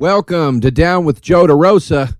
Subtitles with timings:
[0.00, 2.16] Welcome to Down with Joe DeRosa.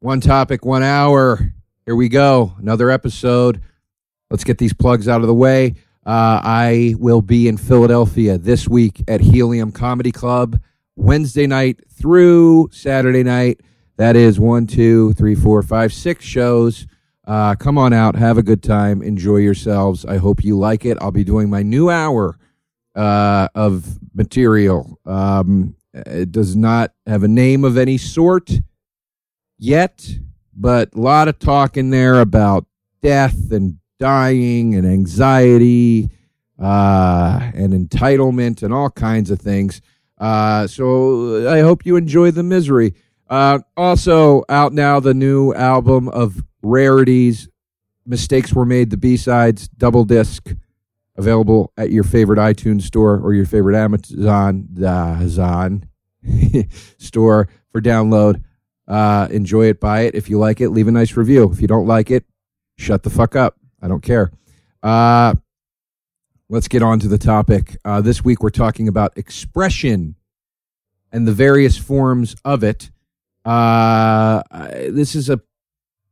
[0.00, 1.54] One topic, one hour.
[1.86, 2.52] Here we go.
[2.58, 3.62] Another episode.
[4.28, 5.76] Let's get these plugs out of the way.
[6.04, 10.60] Uh, I will be in Philadelphia this week at Helium Comedy Club,
[10.94, 13.62] Wednesday night through Saturday night.
[13.96, 16.86] That is one, two, three, four, five, six shows.
[17.26, 20.04] Uh, come on out, have a good time, enjoy yourselves.
[20.04, 20.98] I hope you like it.
[21.00, 22.38] I'll be doing my new hour
[22.94, 25.00] uh, of material.
[25.06, 28.50] Um, it does not have a name of any sort
[29.58, 30.08] yet,
[30.56, 32.66] but a lot of talk in there about
[33.02, 36.10] death and dying and anxiety
[36.58, 39.80] uh, and entitlement and all kinds of things.
[40.18, 42.94] Uh, so I hope you enjoy the misery.
[43.28, 47.48] Uh, also, out now the new album of rarities.
[48.04, 48.90] Mistakes were made.
[48.90, 50.52] The B sides, double disc
[51.20, 55.84] available at your favorite iTunes store or your favorite Amazon Amazon
[56.98, 58.42] store for download.
[58.88, 60.14] Uh, enjoy it, buy it.
[60.14, 61.50] If you like it, leave a nice review.
[61.52, 62.24] If you don't like it,
[62.76, 63.56] shut the fuck up.
[63.80, 64.32] I don't care.
[64.82, 65.34] Uh,
[66.48, 67.76] let's get on to the topic.
[67.84, 70.16] Uh, this week we're talking about expression
[71.12, 72.90] and the various forms of it.
[73.44, 74.42] Uh,
[74.88, 75.40] this is a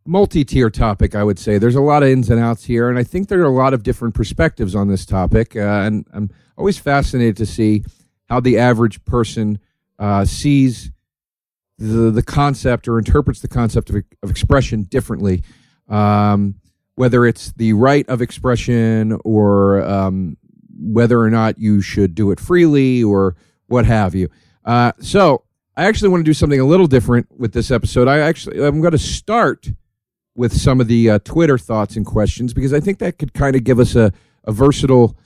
[0.09, 1.59] multi-tier topic, I would say.
[1.59, 3.75] There's a lot of ins and outs here, and I think there are a lot
[3.75, 5.55] of different perspectives on this topic.
[5.55, 7.85] Uh, and I'm always fascinated to see
[8.29, 9.59] how the average person
[9.99, 10.91] uh, sees
[11.77, 15.45] the the concept or interprets the concept of, of expression differently.
[15.89, 16.57] Um,
[16.97, 20.37] whether it's the right of expression or um,
[20.81, 23.37] whether or not you should do it freely or
[23.69, 24.29] what have you.
[24.65, 25.45] Uh, so
[25.77, 28.09] I actually want to do something a little different with this episode.
[28.09, 29.69] I actually I'm going to start
[30.39, 33.57] with some of the uh, Twitter thoughts and questions because I think that could kind
[33.57, 34.13] of give us a,
[34.45, 35.17] a versatile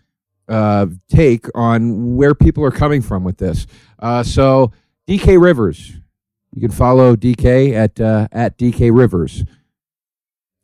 [0.48, 3.66] uh, take on where people are coming from with this.
[3.98, 4.72] Uh, so
[5.06, 5.92] DK Rivers,
[6.54, 9.44] you can follow DK at uh, at DK Rivers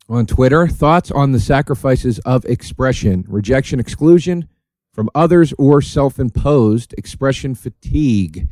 [0.09, 0.67] on Twitter.
[0.67, 4.49] Thoughts on the sacrifices of expression, rejection, exclusion
[4.91, 8.47] from others, or self-imposed expression fatigue.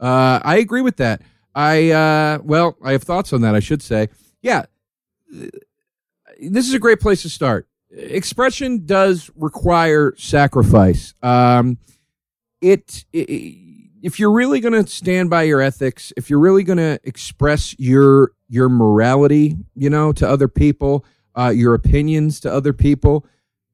[0.00, 1.20] Uh, I agree with that.
[1.54, 3.54] I uh, well, I have thoughts on that.
[3.54, 4.08] I should say,
[4.40, 4.64] yeah
[5.32, 7.68] this is a great place to start.
[7.90, 11.14] Expression does require sacrifice.
[11.22, 11.78] Um,
[12.60, 13.58] it, it
[14.02, 17.78] if you're really going to stand by your ethics, if you're really going to express
[17.78, 21.04] your your morality, you know, to other people,
[21.38, 23.26] uh, your opinions to other people,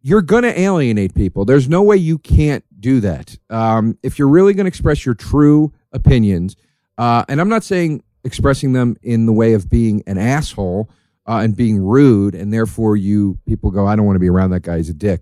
[0.03, 1.45] you're going to alienate people.
[1.45, 3.37] There's no way you can't do that.
[3.51, 6.57] Um, if you're really going to express your true opinions,
[6.97, 10.91] uh, and I'm not saying expressing them in the way of being an asshole
[11.29, 14.51] uh, and being rude, and therefore you people go, I don't want to be around
[14.51, 14.79] that guy.
[14.79, 15.21] He's a dick.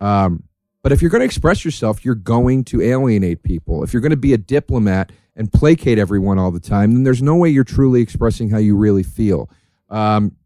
[0.00, 0.44] Um,
[0.82, 3.84] but if you're going to express yourself, you're going to alienate people.
[3.84, 7.22] If you're going to be a diplomat and placate everyone all the time, then there's
[7.22, 9.50] no way you're truly expressing how you really feel.
[9.90, 10.36] Um,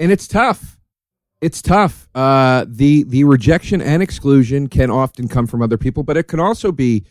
[0.00, 0.80] and it's tough.
[1.40, 2.08] It's tough.
[2.14, 6.40] Uh, the the rejection and exclusion can often come from other people, but it can
[6.40, 7.04] also be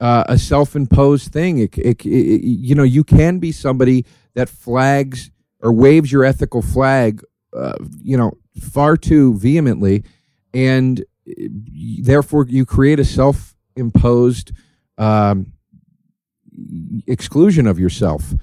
[0.00, 1.58] uh, a self imposed thing.
[1.58, 4.04] It, it, it, you know, you can be somebody
[4.34, 10.04] that flags or waves your ethical flag, uh, you know, far too vehemently,
[10.54, 11.04] and
[12.00, 14.52] therefore you create a self-imposed
[14.96, 15.52] um,
[17.06, 18.34] exclusion of yourself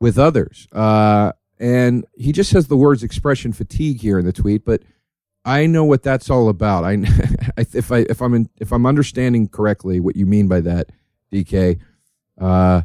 [0.00, 0.68] with others.
[0.72, 4.82] Uh, and he just says the words expression fatigue here in the tweet, but
[5.44, 6.84] I know what that's all about.
[6.84, 6.92] I,
[7.56, 10.90] if I if I'm in, if I'm understanding correctly what you mean by that,
[11.32, 11.78] DK.
[12.40, 12.82] Uh,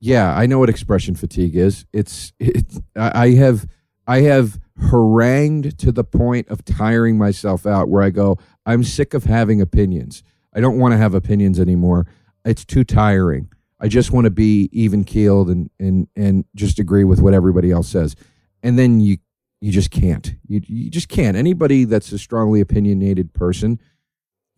[0.00, 1.84] yeah, I know what expression fatigue is.
[1.92, 2.66] It's it,
[2.96, 3.66] I have
[4.06, 4.58] I have
[4.90, 9.60] harangued to the point of tiring myself out where I go, I'm sick of having
[9.60, 10.22] opinions.
[10.54, 12.06] I don't want to have opinions anymore.
[12.44, 13.50] It's too tiring.
[13.80, 17.70] I just want to be even keeled and, and, and just agree with what everybody
[17.70, 18.16] else says.
[18.62, 19.18] And then you,
[19.60, 20.34] you just can't.
[20.46, 21.36] You, you just can't.
[21.36, 23.78] Anybody that's a strongly opinionated person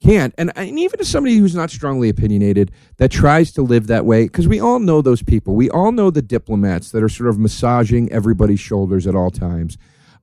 [0.02, 0.35] can't.
[0.38, 4.25] And, and even as somebody who's not strongly opinionated that tries to live that way,
[4.25, 5.55] because we all know those people.
[5.55, 9.76] We all know the diplomats that are sort of massaging everybody's shoulders at all times.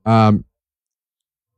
[0.04, 0.44] Um,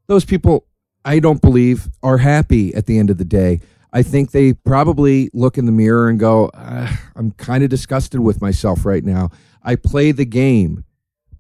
[0.07, 0.67] those people,
[1.05, 3.61] I don't believe, are happy at the end of the day.
[3.93, 8.41] I think they probably look in the mirror and go, I'm kind of disgusted with
[8.41, 9.31] myself right now.
[9.63, 10.85] I play the game,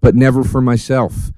[0.00, 1.30] but never for myself.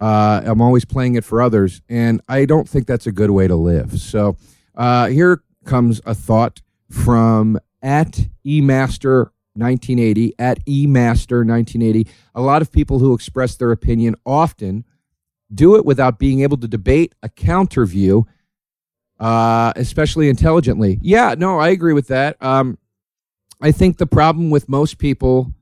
[0.00, 1.82] Uh, I'm always playing it for others.
[1.88, 3.98] And I don't think that's a good way to live.
[4.00, 4.36] So,
[4.74, 12.08] uh, here comes a thought from at eMaster 1980 at eMaster 1980.
[12.34, 14.84] A lot of people who express their opinion often
[15.52, 18.26] do it without being able to debate a counter view,
[19.18, 20.98] uh, especially intelligently.
[21.02, 22.36] Yeah, no, I agree with that.
[22.40, 22.78] Um,
[23.60, 25.52] I think the problem with most people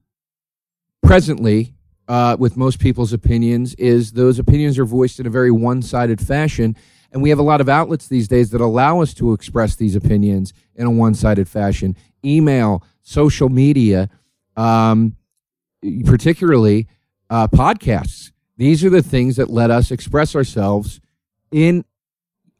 [1.03, 1.75] presently,
[2.07, 6.21] uh, with most people's opinions, is those opinions are voiced in a very one sided
[6.21, 6.77] fashion.
[7.11, 9.97] And we have a lot of outlets these days that allow us to express these
[9.97, 14.11] opinions in a one sided fashion email, social media,
[14.57, 15.17] um,
[16.05, 16.87] particularly
[17.31, 18.33] uh, podcasts.
[18.57, 21.01] These are the things that let us express ourselves
[21.51, 21.85] in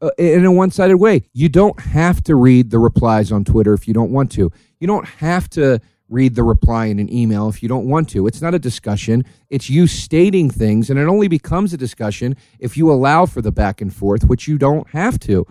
[0.01, 1.23] uh, in a one sided way.
[1.33, 4.51] You don't have to read the replies on Twitter if you don't want to.
[4.79, 5.79] You don't have to
[6.09, 8.27] read the reply in an email if you don't want to.
[8.27, 9.23] It's not a discussion.
[9.49, 13.51] It's you stating things, and it only becomes a discussion if you allow for the
[13.51, 15.45] back and forth, which you don't have to.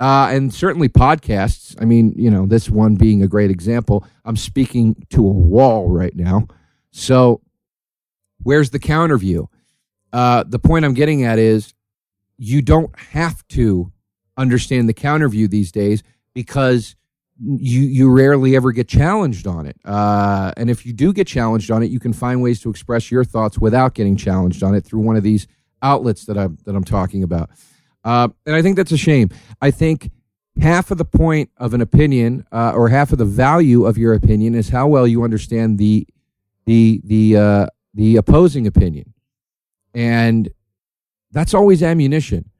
[0.00, 1.80] Uh, and certainly podcasts.
[1.80, 4.06] I mean, you know, this one being a great example.
[4.24, 6.46] I'm speaking to a wall right now.
[6.90, 7.40] So,
[8.42, 9.48] where's the counter view?
[10.12, 11.74] Uh, the point I'm getting at is
[12.36, 13.92] you don't have to
[14.36, 16.02] understand the counter view these days
[16.34, 16.96] because
[17.40, 19.76] you you rarely ever get challenged on it.
[19.84, 23.10] Uh, and if you do get challenged on it, you can find ways to express
[23.10, 25.46] your thoughts without getting challenged on it through one of these
[25.82, 27.50] outlets that I'm that I'm talking about.
[28.04, 29.30] Uh, and I think that's a shame.
[29.60, 30.10] I think
[30.60, 34.14] half of the point of an opinion, uh, or half of the value of your
[34.14, 36.06] opinion, is how well you understand the
[36.66, 39.12] the the uh, the opposing opinion,
[39.92, 40.50] and
[41.32, 42.50] that's always ammunition.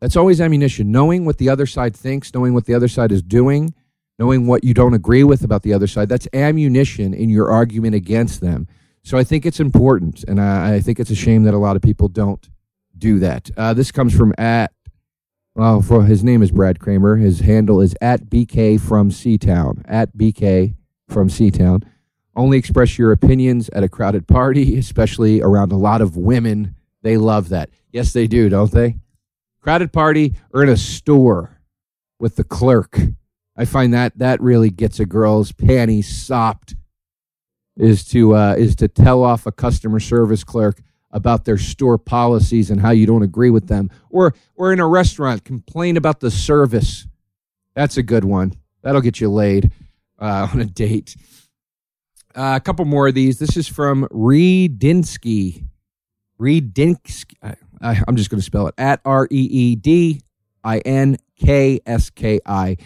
[0.00, 0.90] That's always ammunition.
[0.90, 3.74] Knowing what the other side thinks, knowing what the other side is doing,
[4.18, 7.94] knowing what you don't agree with about the other side, that's ammunition in your argument
[7.94, 8.66] against them.
[9.02, 11.76] So I think it's important, and I, I think it's a shame that a lot
[11.76, 12.48] of people don't
[12.98, 13.50] do that.
[13.56, 14.72] Uh, this comes from at,
[15.54, 17.16] well, for, his name is Brad Kramer.
[17.16, 19.82] His handle is at BK from Seatown.
[19.86, 20.74] At BK
[21.08, 21.84] from Seatown.
[22.34, 26.74] Only express your opinions at a crowded party, especially around a lot of women.
[27.02, 27.70] They love that.
[27.92, 28.96] Yes, they do, don't they?
[29.60, 31.60] Crowded party or in a store
[32.18, 32.98] with the clerk.
[33.56, 36.74] I find that that really gets a girl's panties sopped.
[37.76, 40.80] Is to uh, is to tell off a customer service clerk
[41.10, 44.86] about their store policies and how you don't agree with them, or or in a
[44.86, 47.06] restaurant complain about the service.
[47.74, 48.54] That's a good one.
[48.82, 49.72] That'll get you laid
[50.18, 51.16] uh, on a date.
[52.34, 53.38] Uh, a couple more of these.
[53.38, 55.66] This is from Redinsky.
[56.40, 57.56] Redinsky.
[57.80, 60.20] I, am just going to spell it at R E E D
[60.62, 62.76] I N K S K I.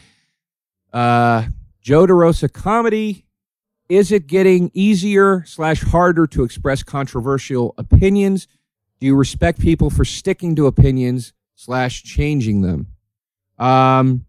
[0.93, 1.47] Uh,
[1.81, 3.27] Joe DeRosa comedy.
[3.89, 8.47] Is it getting easier slash harder to express controversial opinions?
[9.01, 12.87] Do you respect people for sticking to opinions slash changing them?
[13.59, 14.27] Um,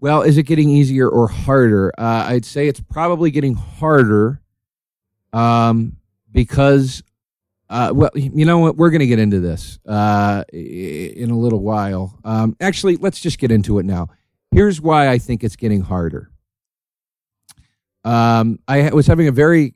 [0.00, 1.92] well, is it getting easier or harder?
[1.98, 4.40] Uh, I'd say it's probably getting harder
[5.32, 5.96] um,
[6.32, 7.02] because
[7.68, 8.76] uh, well, you know what?
[8.76, 12.18] We're going to get into this uh, in a little while.
[12.24, 14.08] Um, actually, let's just get into it now.
[14.52, 16.30] Here's why I think it's getting harder.
[18.04, 19.74] Um, I was having a very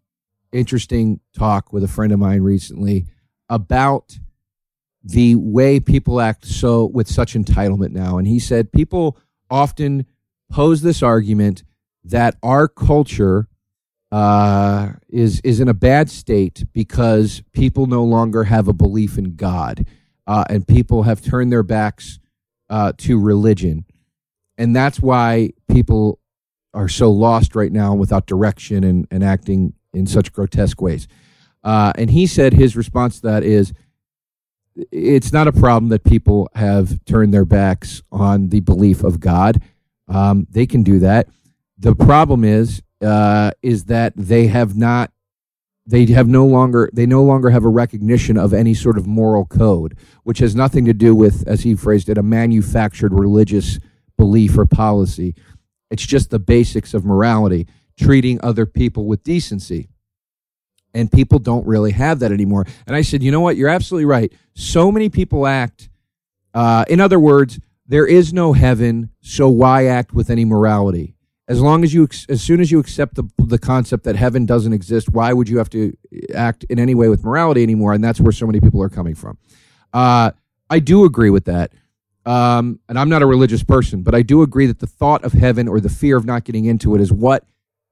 [0.52, 3.06] interesting talk with a friend of mine recently
[3.48, 4.18] about
[5.02, 9.18] the way people act so with such entitlement now, and he said people
[9.50, 10.06] often
[10.50, 11.64] pose this argument
[12.04, 13.48] that our culture
[14.12, 19.36] uh, is is in a bad state because people no longer have a belief in
[19.36, 19.86] God,
[20.26, 22.18] uh, and people have turned their backs
[22.68, 23.84] uh, to religion,
[24.60, 26.20] and that's why people
[26.74, 31.08] are so lost right now without direction and, and acting in such grotesque ways.
[31.64, 33.72] Uh, and he said his response to that is,
[34.92, 39.62] it's not a problem that people have turned their backs on the belief of God.
[40.08, 41.28] Um, they can do that.
[41.78, 45.10] The problem is uh, is that they have not
[45.86, 49.46] they have no longer they no longer have a recognition of any sort of moral
[49.46, 53.78] code which has nothing to do with as he phrased it a manufactured religious
[54.20, 55.34] belief or policy.
[55.90, 57.66] It's just the basics of morality
[57.98, 59.88] treating other people with decency.
[60.92, 62.66] And people don't really have that anymore.
[62.86, 63.56] And i said you know what?
[63.56, 64.30] You're absolutely right.
[64.54, 65.88] So many people act
[66.52, 71.14] uh, in other words there is no heaven so why act with any morality?
[71.48, 74.74] As long as you as soon as you accept the the concept that heaven doesn't
[74.74, 75.96] exist why would you have to
[76.34, 77.94] act in any way with morality anymore?
[77.94, 79.38] And that's where so many people are coming from.
[79.94, 80.32] Uh,
[80.68, 81.72] i do agree with that
[82.26, 85.32] um, and i'm not a religious person but i do agree that the thought of
[85.32, 87.44] heaven or the fear of not getting into it is what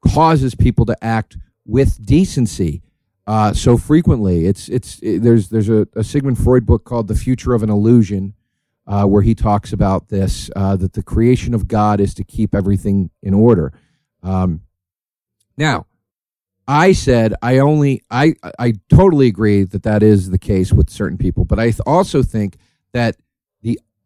[0.06, 2.82] causes people to act with decency
[3.26, 7.14] uh, so frequently it's it's it, there's there's a, a sigmund freud book called the
[7.14, 8.34] future of an illusion
[8.88, 12.54] uh, where he talks about this uh, that the creation of God is to keep
[12.54, 13.72] everything in order.
[14.22, 14.62] Um,
[15.58, 15.86] now,
[16.66, 21.18] I said I only I I totally agree that that is the case with certain
[21.18, 22.56] people, but I also think
[22.92, 23.16] that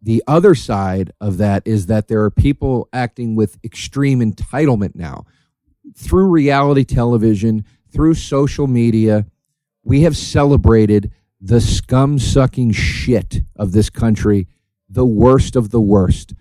[0.02, 4.94] the the other side of that is that there are people acting with extreme entitlement
[4.94, 5.25] now.
[5.97, 9.26] through reality television, through social media,
[9.85, 14.47] we have celebrated the scum sucking shit of this country,
[14.88, 16.35] the worst of the worst.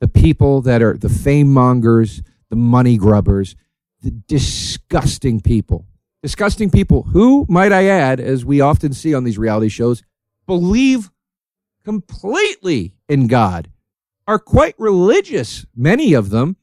[0.00, 3.54] The people that are the fame mongers, the money grubbers,
[4.02, 5.86] the disgusting people.
[6.22, 10.02] Disgusting people who, might I add, as we often see on these reality shows,
[10.46, 11.10] believe
[11.86, 13.70] completely in God,
[14.26, 16.56] are quite religious, many of them.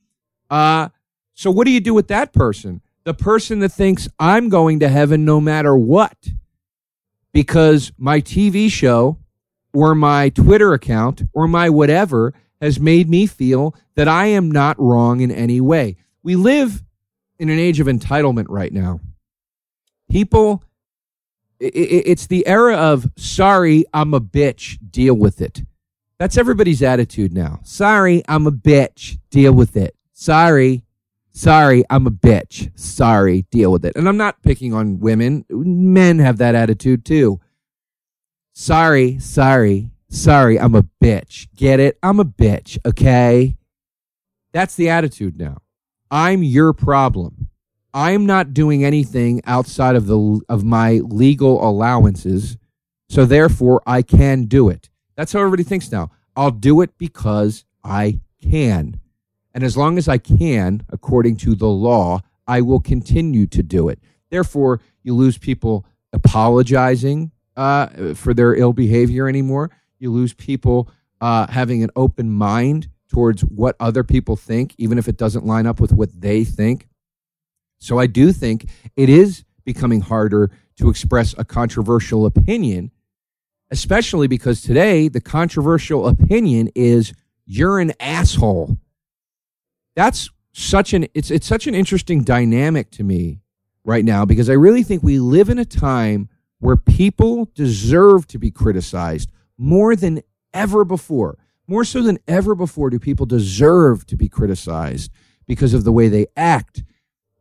[0.49, 0.89] Uh,
[1.33, 2.81] so, what do you do with that person?
[3.05, 6.27] The person that thinks I'm going to heaven no matter what
[7.31, 9.17] because my TV show
[9.73, 14.77] or my Twitter account or my whatever has made me feel that I am not
[14.77, 15.95] wrong in any way.
[16.21, 16.83] We live
[17.39, 18.99] in an age of entitlement right now.
[20.11, 20.63] People,
[21.63, 25.63] it's the era of sorry, I'm a bitch, deal with it.
[26.19, 27.59] That's everybody's attitude now.
[27.63, 29.95] Sorry, I'm a bitch, deal with it.
[30.13, 30.83] Sorry,
[31.31, 32.77] sorry, I'm a bitch.
[32.79, 33.95] Sorry, deal with it.
[33.95, 35.45] And I'm not picking on women.
[35.49, 37.39] Men have that attitude too.
[38.53, 41.47] Sorry, sorry, sorry, I'm a bitch.
[41.55, 41.97] Get it?
[42.03, 43.57] I'm a bitch, okay?
[44.53, 45.57] That's the attitude now.
[46.11, 47.49] I'm your problem.
[47.93, 52.57] I'm not doing anything outside of the of my legal allowances,
[53.09, 54.89] so therefore I can do it.
[55.15, 56.09] That's how everybody thinks now.
[56.35, 58.99] I'll do it because I can.
[59.53, 63.89] And as long as I can, according to the law, I will continue to do
[63.89, 63.99] it.
[64.31, 69.69] Therefore, you lose people apologizing uh, for their ill behavior anymore.
[69.99, 70.89] You lose people
[71.21, 75.67] uh, having an open mind towards what other people think, even if it doesn't line
[75.67, 76.87] up with what they think.
[77.83, 82.91] So I do think it is becoming harder to express a controversial opinion,
[83.71, 87.13] especially because today the controversial opinion is
[87.45, 88.77] you're an asshole
[89.95, 93.39] that's such an it's it's such an interesting dynamic to me
[93.83, 98.37] right now because I really think we live in a time where people deserve to
[98.37, 100.21] be criticized more than
[100.53, 101.37] ever before.
[101.67, 105.11] More so than ever before do people deserve to be criticized
[105.47, 106.83] because of the way they act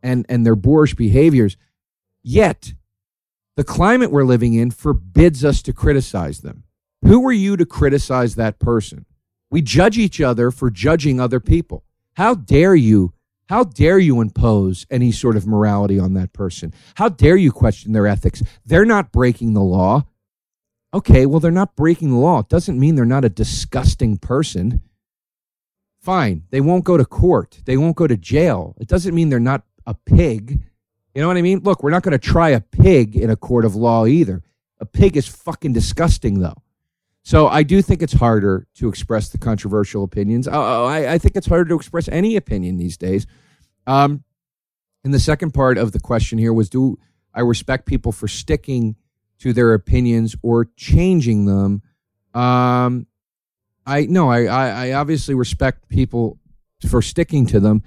[0.03, 1.57] and and their boorish behaviors.
[2.23, 2.75] Yet
[3.57, 6.65] the climate we're living in forbids us to criticize them.
[7.05, 9.07] Who are you to criticize that person?
[9.51, 11.85] We judge each other for judging other people.
[12.15, 13.13] How dare you?
[13.49, 16.73] How dare you impose any sort of morality on that person?
[16.95, 18.43] How dare you question their ethics?
[18.65, 20.07] They're not breaking the law.
[20.95, 22.41] Okay, well, they're not breaking the law.
[22.41, 24.81] It doesn't mean they're not a disgusting person.
[26.01, 27.61] Fine, they won't go to court.
[27.65, 28.75] They won't go to jail.
[28.81, 30.63] It doesn't mean they're not a pig.
[31.15, 31.61] You know what I mean?
[31.61, 34.43] Look, we're not going to try a pig in a court of law either.
[34.81, 36.63] A pig is fucking disgusting, though.
[37.25, 40.49] So I do think it's harder to express the controversial opinions.
[40.49, 43.27] I, I, I think it's harder to express any opinion these days.
[43.87, 44.25] Um,
[45.05, 46.99] and the second part of the question here was: Do
[47.35, 48.97] I respect people for sticking
[49.39, 51.83] to their opinions or changing them?
[52.35, 53.07] Um,
[53.87, 56.39] I no, I, I, I obviously respect people
[56.89, 57.83] for sticking to them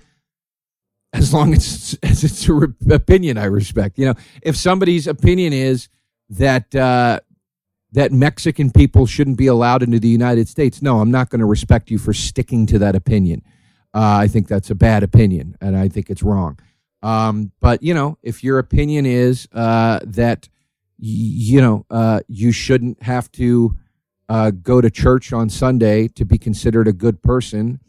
[1.15, 3.97] as long as, as it's an opinion I respect.
[3.97, 5.89] You know, if somebody's opinion is
[6.29, 7.19] that uh,
[7.91, 10.81] that Mexican people shouldn't be allowed into the United States.
[10.81, 13.41] No, I'm not going to respect you for sticking to that opinion.
[13.93, 16.59] Uh, I think that's a bad opinion, and I think it's wrong.
[17.01, 20.49] Um, but you know, if your opinion is uh, that
[20.99, 23.75] y- you know uh, you shouldn't have to
[24.27, 27.79] uh, go to church on Sunday to be considered a good person,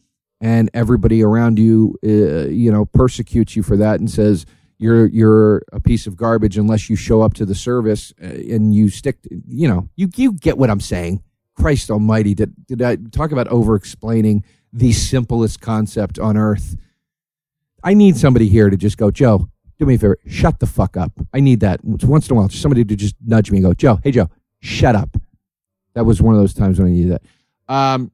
[0.41, 4.47] and everybody around you, uh, you know, persecutes you for that and says
[4.79, 8.75] you're you're a piece of garbage unless you show up to the service uh, and
[8.75, 11.23] you stick to, you know you you get what i'm saying.
[11.55, 16.77] Christ almighty did did i talk about over explaining the simplest concept on earth?
[17.83, 20.97] I need somebody here to just go joe do me a favor shut the fuck
[20.97, 21.13] up.
[21.33, 21.83] I need that.
[21.85, 24.29] Once in a while somebody to just nudge me and go joe hey joe
[24.61, 25.17] shut up.
[25.95, 27.23] That was one of those times when i needed that.
[27.75, 28.13] Um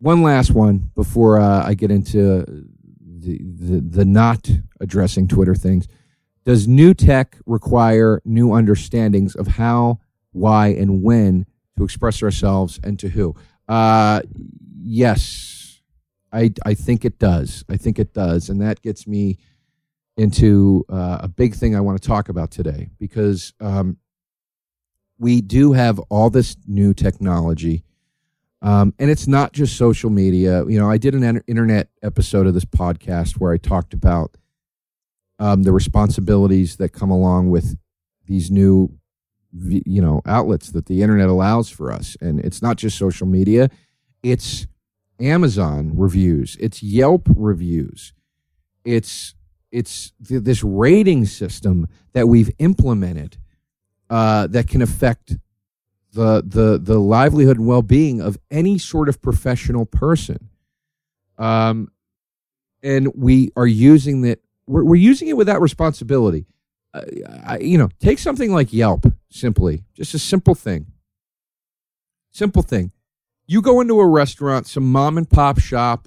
[0.00, 2.66] one last one before uh, i get into
[3.20, 5.86] the, the, the not addressing Twitter things.
[6.44, 10.00] Does new tech require new understandings of how,
[10.32, 13.34] why, and when to express ourselves and to who?
[13.68, 14.22] Uh,
[14.82, 15.80] yes,
[16.32, 17.64] I, I think it does.
[17.68, 18.48] I think it does.
[18.48, 19.38] And that gets me
[20.16, 23.98] into uh, a big thing I want to talk about today because um,
[25.18, 27.84] we do have all this new technology
[28.62, 30.64] um, and it's not just social media.
[30.66, 34.36] You know, I did an internet episode of this podcast where I talked about
[35.38, 37.78] um, the responsibilities that come along with
[38.26, 38.90] these new,
[39.52, 42.16] you know, outlets that the internet allows for us.
[42.20, 43.70] And it's not just social media;
[44.22, 44.66] it's
[45.18, 48.12] Amazon reviews, it's Yelp reviews,
[48.84, 49.34] it's
[49.72, 53.38] it's th- this rating system that we've implemented
[54.10, 55.36] uh, that can affect
[56.12, 60.48] the the the livelihood and well being of any sort of professional person.
[61.38, 61.90] Um,
[62.82, 64.40] and we are using that.
[64.66, 66.46] We're, we're using it without responsibility.
[66.92, 67.02] Uh,
[67.44, 69.06] I, you know, take something like Yelp.
[69.30, 70.86] Simply, just a simple thing.
[72.32, 72.92] Simple thing.
[73.46, 76.06] You go into a restaurant, some mom and pop shop.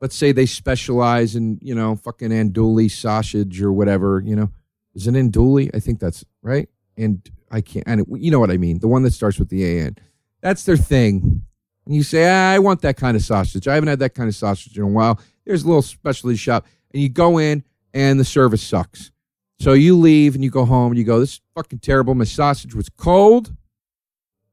[0.00, 4.22] Let's say they specialize in, you know, fucking andouille sausage or whatever.
[4.24, 4.50] You know,
[4.94, 5.70] is it andouille?
[5.74, 6.68] I think that's right.
[6.96, 7.84] And I can't.
[7.86, 8.80] And you know what I mean?
[8.80, 9.96] The one that starts with the an.
[10.40, 11.44] That's their thing.
[11.86, 13.68] And you say, I want that kind of sausage.
[13.68, 15.20] I haven't had that kind of sausage in a while.
[15.46, 19.12] There's a little specialty shop, and you go in, and the service sucks.
[19.60, 22.14] So you leave and you go home and you go, this is fucking terrible.
[22.16, 23.54] My sausage was cold,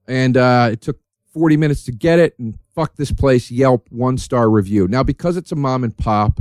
[0.07, 0.99] and uh, it took
[1.33, 3.49] 40 minutes to get it, and fuck this place.
[3.49, 4.87] Yelp one star review.
[4.87, 6.39] Now, because it's a mom and pop,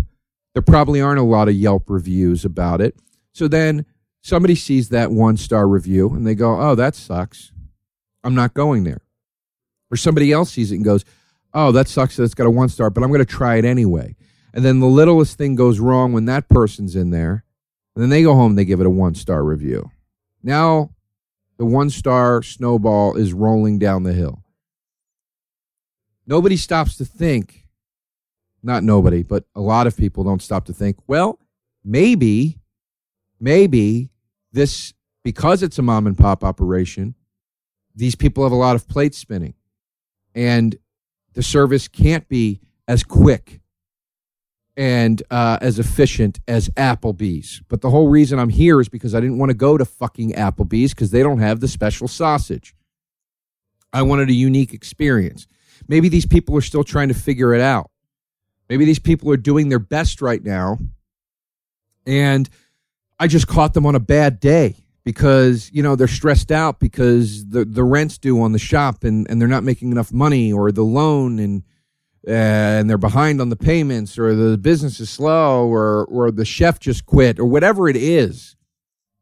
[0.52, 2.96] there probably aren't a lot of Yelp reviews about it.
[3.32, 3.86] So then
[4.22, 7.52] somebody sees that one star review and they go, oh, that sucks.
[8.22, 9.00] I'm not going there.
[9.90, 11.04] Or somebody else sees it and goes,
[11.52, 13.64] oh, that sucks that it's got a one star, but I'm going to try it
[13.64, 14.14] anyway.
[14.52, 17.44] And then the littlest thing goes wrong when that person's in there.
[17.94, 19.90] And then they go home, and they give it a one star review.
[20.42, 20.90] Now
[21.58, 24.42] the one star snowball is rolling down the hill.
[26.26, 27.66] Nobody stops to think,
[28.62, 31.38] not nobody, but a lot of people don't stop to think, well,
[31.84, 32.58] maybe,
[33.40, 34.09] maybe
[34.52, 37.14] this, because it's a mom and pop operation,
[37.94, 39.54] these people have a lot of plates spinning
[40.34, 40.76] and
[41.34, 43.60] the service can't be as quick
[44.76, 47.62] and uh, as efficient as Applebee's.
[47.68, 50.32] But the whole reason I'm here is because I didn't want to go to fucking
[50.32, 52.74] Applebee's because they don't have the special sausage.
[53.92, 55.46] I wanted a unique experience.
[55.88, 57.90] Maybe these people are still trying to figure it out.
[58.68, 60.78] Maybe these people are doing their best right now.
[62.06, 62.48] And
[63.20, 67.46] I just caught them on a bad day because, you know, they're stressed out because
[67.46, 70.72] the, the rent's due on the shop and, and they're not making enough money or
[70.72, 71.62] the loan and
[72.26, 76.44] uh, and they're behind on the payments or the business is slow or or the
[76.44, 78.56] chef just quit or whatever it is.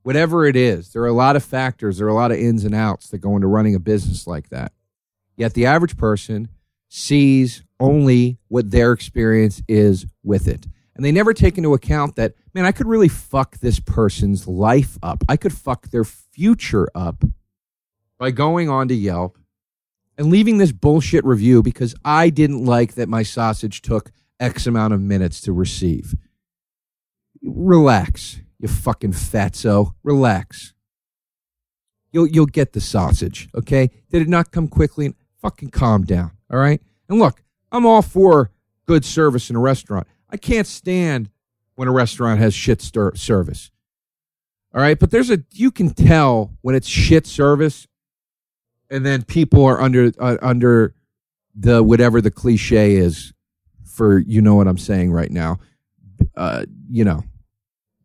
[0.03, 2.65] Whatever it is there are a lot of factors there are a lot of ins
[2.65, 4.73] and outs that go into running a business like that.
[5.37, 6.49] Yet the average person
[6.89, 10.67] sees only what their experience is with it
[10.99, 14.99] and they never take into account that man i could really fuck this person's life
[15.03, 17.25] up i could fuck their future up
[18.19, 19.39] by going on to yelp
[20.19, 24.93] and leaving this bullshit review because I didn't like that my sausage took X amount
[24.93, 26.15] of minutes to receive.
[27.41, 29.93] Relax, you fucking fatso.
[30.03, 30.75] Relax.
[32.11, 33.91] You'll you'll get the sausage, okay?
[34.11, 35.15] Did it not come quickly?
[35.41, 36.83] Fucking calm down, all right?
[37.09, 38.51] And look, I'm all for
[38.87, 40.09] good service in a restaurant.
[40.31, 41.31] I can't stand
[41.75, 43.71] when a restaurant has shit stir- service.
[44.75, 47.87] All right, but there's a you can tell when it's shit service
[48.91, 50.95] and then people are under uh, under
[51.55, 53.33] the whatever the cliche is
[53.85, 55.59] for you know what I'm saying right now.
[56.37, 57.25] Uh, you know,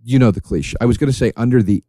[0.04, 0.76] you know the cliche.
[0.82, 1.84] I was going to say under the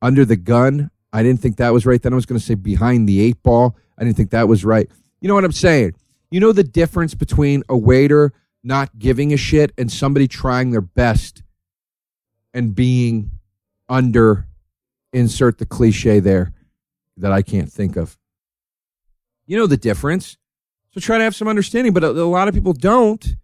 [0.00, 0.90] under the gun.
[1.12, 2.00] I didn't think that was right.
[2.00, 3.76] Then I was going to say behind the eight ball.
[3.98, 4.90] I didn't think that was right.
[5.20, 5.94] You know what I'm saying?
[6.30, 10.80] You know the difference between a waiter not giving a shit and somebody trying their
[10.80, 11.42] best
[12.54, 13.30] and being
[13.88, 14.46] under
[15.12, 16.52] insert the cliche there
[17.16, 18.18] that I can't think of.
[19.46, 20.36] You know the difference.
[20.92, 23.36] So try to have some understanding, but a, a lot of people don't.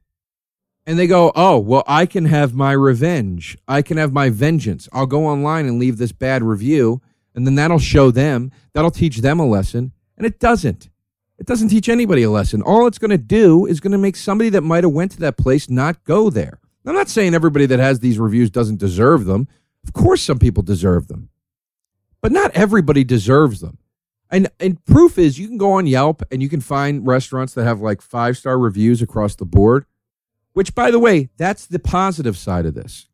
[0.86, 3.58] And they go, oh, well, I can have my revenge.
[3.66, 4.88] I can have my vengeance.
[4.90, 7.02] I'll go online and leave this bad review,
[7.34, 9.92] and then that'll show them, that'll teach them a lesson.
[10.16, 10.88] And it doesn't.
[11.38, 12.62] It doesn't teach anybody a lesson.
[12.62, 15.20] All it's going to do is going to make somebody that might have went to
[15.20, 16.58] that place not go there.
[16.84, 19.46] I'm not saying everybody that has these reviews doesn't deserve them.
[19.86, 21.28] Of course, some people deserve them,
[22.22, 23.78] but not everybody deserves them.
[24.30, 27.64] And and proof is you can go on Yelp and you can find restaurants that
[27.64, 29.84] have like five star reviews across the board.
[30.54, 33.08] Which, by the way, that's the positive side of this.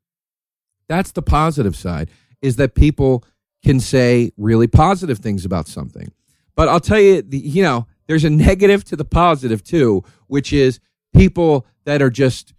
[0.88, 2.10] That's the positive side
[2.40, 3.24] is that people
[3.64, 6.12] can say really positive things about something.
[6.54, 10.52] But I'll tell you, the, you know, there's a negative to the positive too, which
[10.52, 10.80] is
[11.14, 12.54] people that are just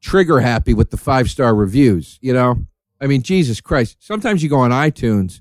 [0.00, 2.18] trigger happy with the five star reviews.
[2.20, 2.64] You know,
[3.00, 3.96] I mean, Jesus Christ.
[4.00, 5.40] Sometimes you go on iTunes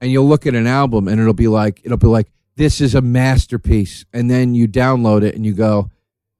[0.00, 2.94] and you'll look at an album and it'll be like it'll be like this is
[2.94, 4.04] a masterpiece.
[4.12, 5.90] And then you download it and you go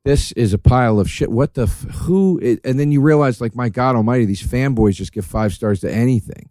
[0.05, 1.33] this is a pile of shit.
[1.33, 4.95] What the f- who is, and then you realize like my god almighty these fanboys
[4.95, 6.51] just give five stars to anything.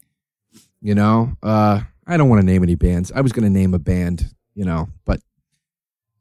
[0.81, 1.37] You know?
[1.41, 3.11] Uh i don't want to name any bands.
[3.11, 5.19] I was going to name a band you know but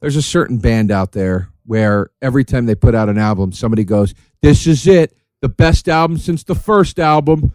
[0.05, 3.85] there's a certain band out there where every time they put out an album somebody
[3.85, 7.53] goes this is it the best album since the first album.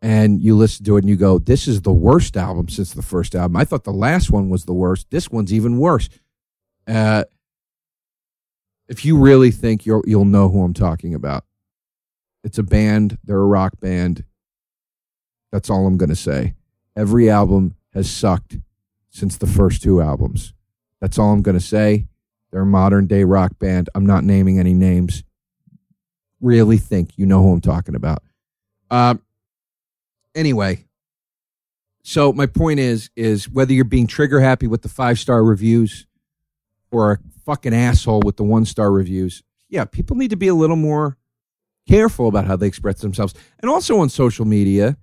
[0.00, 3.02] And you listen to it and you go, this is the worst album since the
[3.02, 3.58] first album.
[3.58, 5.10] I thought the last one was the worst.
[5.10, 6.08] This one's even worse.
[6.86, 7.24] Uh,
[8.88, 11.44] if you really think you'll you'll know who I'm talking about.
[12.42, 14.24] It's a band, they're a rock band.
[15.52, 16.54] That's all I'm going to say.
[16.96, 18.56] Every album has sucked
[19.10, 20.53] since the first two albums.
[21.04, 22.06] That's all I'm going to say.
[22.50, 23.90] They're a modern day rock band.
[23.94, 25.22] I'm not naming any names.
[26.40, 28.22] Really think you know who I'm talking about.
[28.90, 29.20] Um,
[30.34, 30.86] anyway,
[32.04, 36.06] so my point is is whether you're being trigger happy with the five star reviews
[36.90, 40.54] or a fucking asshole with the one star reviews, yeah, people need to be a
[40.54, 41.18] little more
[41.86, 44.96] careful about how they express themselves, and also on social media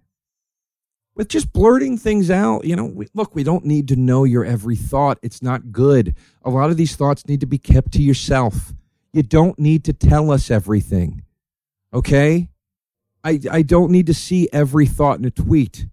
[1.15, 2.65] with just blurting things out.
[2.65, 5.19] You know, we, look, we don't need to know your every thought.
[5.21, 6.15] It's not good.
[6.43, 8.74] A lot of these thoughts need to be kept to yourself.
[9.13, 11.24] You don't need to tell us everything.
[11.93, 12.50] Okay?
[13.24, 15.88] I, I don't need to see every thought in a tweet.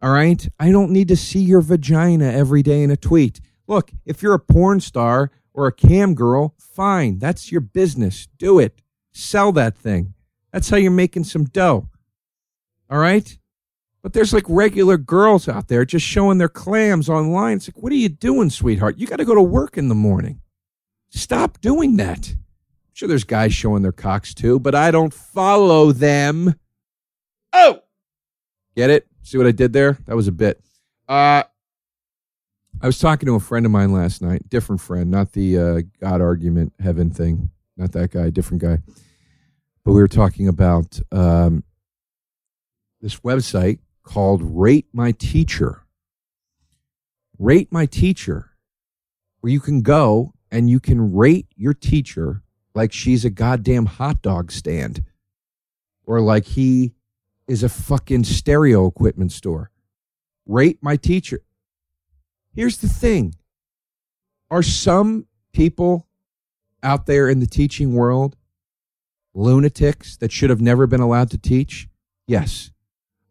[0.00, 0.48] All right?
[0.58, 3.40] I don't need to see your vagina every day in a tweet.
[3.66, 7.18] Look, if you're a porn star or a cam girl, fine.
[7.18, 8.28] That's your business.
[8.38, 8.80] Do it.
[9.12, 10.14] Sell that thing.
[10.52, 11.88] That's how you're making some dough.
[12.88, 13.36] All right?
[14.06, 17.56] But there's like regular girls out there just showing their clams online.
[17.56, 18.98] It's like, what are you doing, sweetheart?
[18.98, 20.42] You got to go to work in the morning.
[21.10, 22.28] Stop doing that.
[22.28, 26.54] I'm sure there's guys showing their cocks too, but I don't follow them.
[27.52, 27.80] Oh,
[28.76, 29.08] get it?
[29.22, 29.98] See what I did there?
[30.06, 30.62] That was a bit.
[31.08, 31.42] Uh,
[32.80, 35.80] I was talking to a friend of mine last night, different friend, not the uh,
[36.00, 38.78] God argument heaven thing, not that guy, different guy.
[39.84, 41.64] But we were talking about um,
[43.00, 45.82] this website called Rate My Teacher.
[47.38, 48.52] Rate My Teacher,
[49.40, 52.42] where you can go and you can rate your teacher
[52.74, 55.04] like she's a goddamn hot dog stand
[56.04, 56.94] or like he
[57.48, 59.70] is a fucking stereo equipment store.
[60.46, 61.40] Rate my teacher.
[62.54, 63.34] Here's the thing
[64.50, 66.06] Are some people
[66.82, 68.36] out there in the teaching world
[69.34, 71.88] lunatics that should have never been allowed to teach?
[72.26, 72.70] Yes.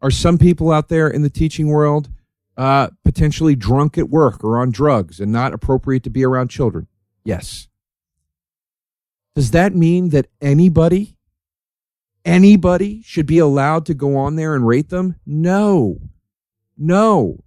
[0.02, 2.08] Are some people out there in the teaching world
[2.56, 6.86] uh, potentially drunk at work or on drugs and not appropriate to be around children?
[7.24, 7.68] Yes.
[9.34, 11.16] Does that mean that anybody,
[12.24, 15.16] anybody should be allowed to go on there and rate them?
[15.26, 15.98] No.
[16.78, 17.44] No.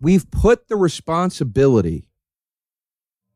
[0.00, 2.10] We've put the responsibility,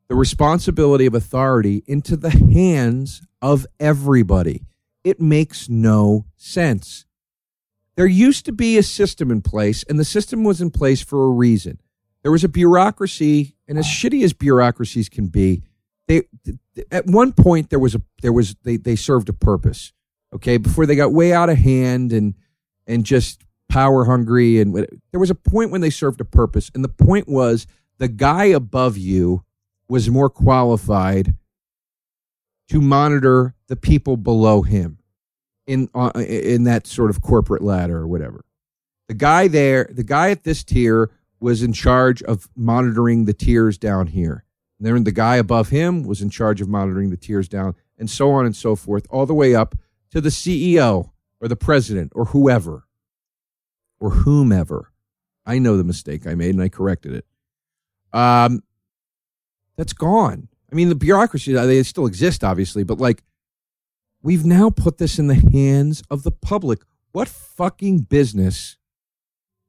[0.08, 4.66] the responsibility of authority into the hands of everybody.
[5.02, 7.06] It makes no sense.
[8.00, 11.26] There used to be a system in place, and the system was in place for
[11.26, 11.82] a reason.
[12.22, 15.64] There was a bureaucracy, and as shitty as bureaucracies can be,
[16.08, 16.22] they
[16.90, 19.92] at one point there was a there was they they served a purpose.
[20.34, 22.36] Okay, before they got way out of hand and
[22.86, 24.74] and just power hungry, and
[25.10, 27.66] there was a point when they served a purpose, and the point was
[27.98, 29.44] the guy above you
[29.90, 31.34] was more qualified
[32.70, 34.99] to monitor the people below him
[35.70, 38.44] in uh, in that sort of corporate ladder or whatever.
[39.06, 43.78] The guy there, the guy at this tier was in charge of monitoring the tiers
[43.78, 44.44] down here.
[44.78, 48.10] And then the guy above him was in charge of monitoring the tiers down, and
[48.10, 49.76] so on and so forth, all the way up
[50.10, 52.84] to the CEO or the president or whoever
[54.00, 54.90] or whomever.
[55.46, 57.26] I know the mistake I made and I corrected it.
[58.12, 58.62] Um,
[59.76, 60.48] that's gone.
[60.70, 63.22] I mean, the bureaucracy, they still exist, obviously, but like
[64.22, 66.80] We've now put this in the hands of the public.
[67.12, 68.76] What fucking business?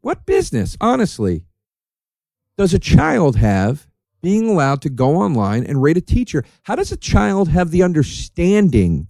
[0.01, 1.45] What business, honestly,
[2.57, 3.87] does a child have
[4.21, 6.43] being allowed to go online and rate a teacher?
[6.63, 9.07] How does a child have the understanding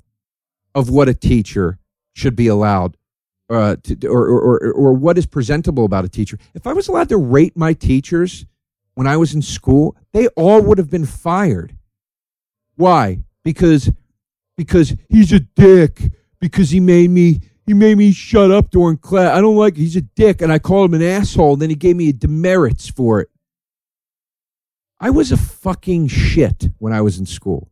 [0.75, 1.79] of what a teacher
[2.13, 2.95] should be allowed
[3.49, 6.37] uh, to, or, or, or, or what is presentable about a teacher?
[6.53, 8.45] If I was allowed to rate my teachers
[8.93, 11.75] when I was in school, they all would have been fired.
[12.75, 13.23] Why?
[13.43, 13.91] Because
[14.65, 16.01] because he's a dick
[16.39, 19.35] because he made me he made me shut up during class.
[19.35, 21.75] I don't like he's a dick and I called him an asshole and then he
[21.75, 23.29] gave me a demerits for it.
[24.99, 27.71] I was a fucking shit when I was in school.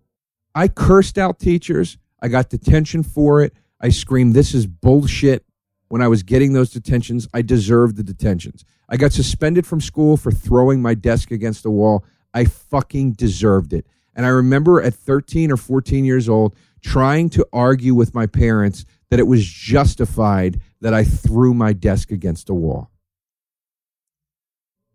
[0.55, 1.97] I cursed out teachers.
[2.21, 3.53] I got detention for it.
[3.79, 5.45] I screamed, This is bullshit.
[5.89, 8.63] When I was getting those detentions, I deserved the detentions.
[8.89, 12.03] I got suspended from school for throwing my desk against the wall.
[12.33, 13.85] I fucking deserved it.
[14.15, 18.85] And I remember at 13 or 14 years old trying to argue with my parents
[19.09, 22.91] that it was justified that I threw my desk against a wall.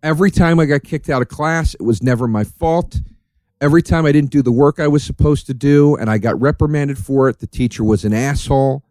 [0.02, 3.00] Every time I got kicked out of class, it was never my fault.
[3.60, 6.38] Every time I didn't do the work I was supposed to do and I got
[6.40, 8.84] reprimanded for it, the teacher was an asshole.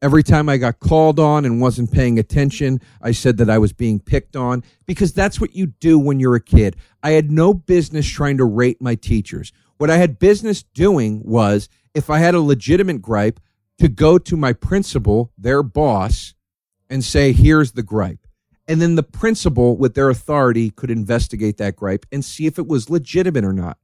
[0.00, 3.72] Every time I got called on and wasn't paying attention, I said that I was
[3.72, 6.76] being picked on because that's what you do when you're a kid.
[7.02, 9.52] I had no business trying to rate my teachers.
[9.78, 13.40] What I had business doing was if I had a legitimate gripe,
[13.78, 16.34] to go to my principal, their boss,
[16.90, 18.26] and say, here's the gripe.
[18.66, 22.66] And then the principal, with their authority, could investigate that gripe and see if it
[22.66, 23.78] was legitimate or not.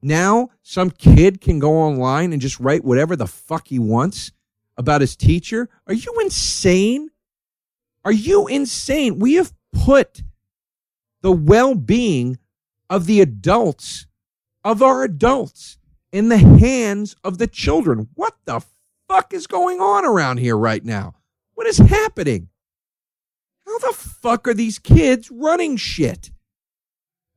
[0.00, 4.30] Now, some kid can go online and just write whatever the fuck he wants
[4.76, 5.68] about his teacher.
[5.88, 7.08] Are you insane?
[8.04, 9.18] Are you insane?
[9.18, 10.22] We have put
[11.22, 12.38] the well being
[12.88, 14.06] of the adults,
[14.68, 15.78] of our adults,
[16.12, 18.06] in the hands of the children.
[18.12, 18.60] What the
[19.08, 21.14] fuck is going on around here right now?
[21.54, 22.50] What is happening?
[23.66, 26.30] How the fuck are these kids running shit?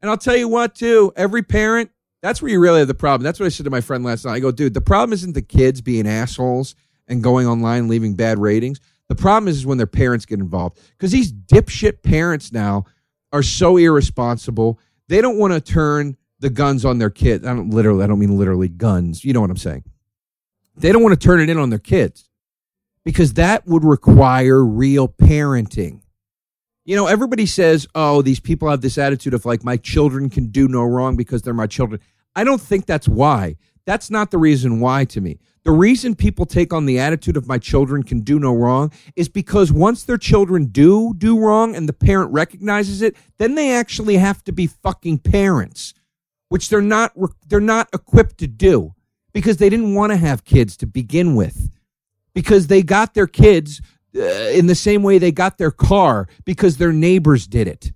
[0.01, 1.91] And I'll tell you what, too, every parent,
[2.21, 3.23] that's where you really have the problem.
[3.23, 4.33] That's what I said to my friend last night.
[4.33, 6.75] I go, dude, the problem isn't the kids being assholes
[7.07, 8.81] and going online leaving bad ratings.
[9.07, 10.81] The problem is, is when their parents get involved.
[10.97, 12.83] Because these dipshit parents now
[13.31, 14.81] are so irresponsible.
[15.07, 17.45] They don't want to turn the guns on their kids.
[17.45, 19.23] I don't literally, I don't mean literally guns.
[19.23, 19.83] You know what I'm saying.
[20.75, 22.27] They don't want to turn it in on their kids
[23.05, 26.01] because that would require real parenting.
[26.83, 30.47] You know, everybody says, oh, these people have this attitude of like, my children can
[30.47, 32.01] do no wrong because they're my children.
[32.35, 33.55] I don't think that's why.
[33.85, 35.39] That's not the reason why to me.
[35.63, 39.29] The reason people take on the attitude of my children can do no wrong is
[39.29, 44.17] because once their children do do wrong and the parent recognizes it, then they actually
[44.17, 45.93] have to be fucking parents,
[46.51, 47.13] which they're not
[47.47, 48.93] they're not equipped to do
[49.31, 51.69] because they didn't want to have kids to begin with.
[52.33, 53.81] Because they got their kids
[54.13, 57.93] uh, in the same way they got their car because their neighbors did it.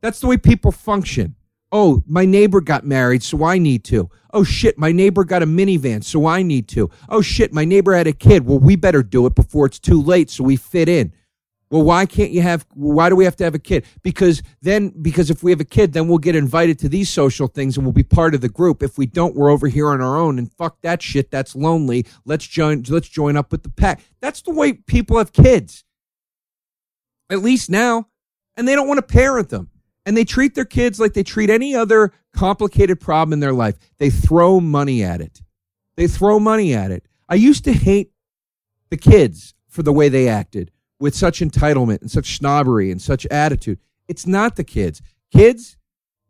[0.00, 1.34] That's the way people function.
[1.72, 4.10] Oh, my neighbor got married, so I need to.
[4.32, 6.88] Oh shit, my neighbor got a minivan, so I need to.
[7.08, 8.46] Oh shit, my neighbor had a kid.
[8.46, 11.12] Well, we better do it before it's too late so we fit in.
[11.68, 13.84] Well, why can't you have, why do we have to have a kid?
[14.02, 17.48] Because then, because if we have a kid, then we'll get invited to these social
[17.48, 18.84] things and we'll be part of the group.
[18.84, 21.30] If we don't, we're over here on our own and fuck that shit.
[21.32, 22.06] That's lonely.
[22.24, 24.00] Let's join, let's join up with the pack.
[24.20, 25.82] That's the way people have kids.
[27.30, 28.06] At least now.
[28.56, 29.70] And they don't want to parent them.
[30.06, 33.76] And they treat their kids like they treat any other complicated problem in their life.
[33.98, 35.42] They throw money at it.
[35.96, 37.08] They throw money at it.
[37.28, 38.12] I used to hate
[38.88, 43.26] the kids for the way they acted with such entitlement and such snobbery and such
[43.26, 43.78] attitude.
[44.08, 45.02] It's not the kids.
[45.32, 45.76] Kids,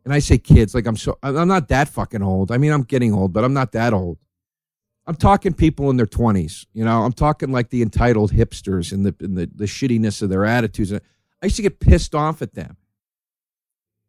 [0.03, 2.51] and I say kids like I'm so I'm not that fucking old.
[2.51, 4.17] I mean, I'm getting old, but I'm not that old.
[5.05, 6.65] I'm talking people in their 20s.
[6.73, 10.29] You know, I'm talking like the entitled hipsters and the and the, the shittiness of
[10.29, 10.91] their attitudes.
[10.93, 10.99] I
[11.43, 12.77] used to get pissed off at them.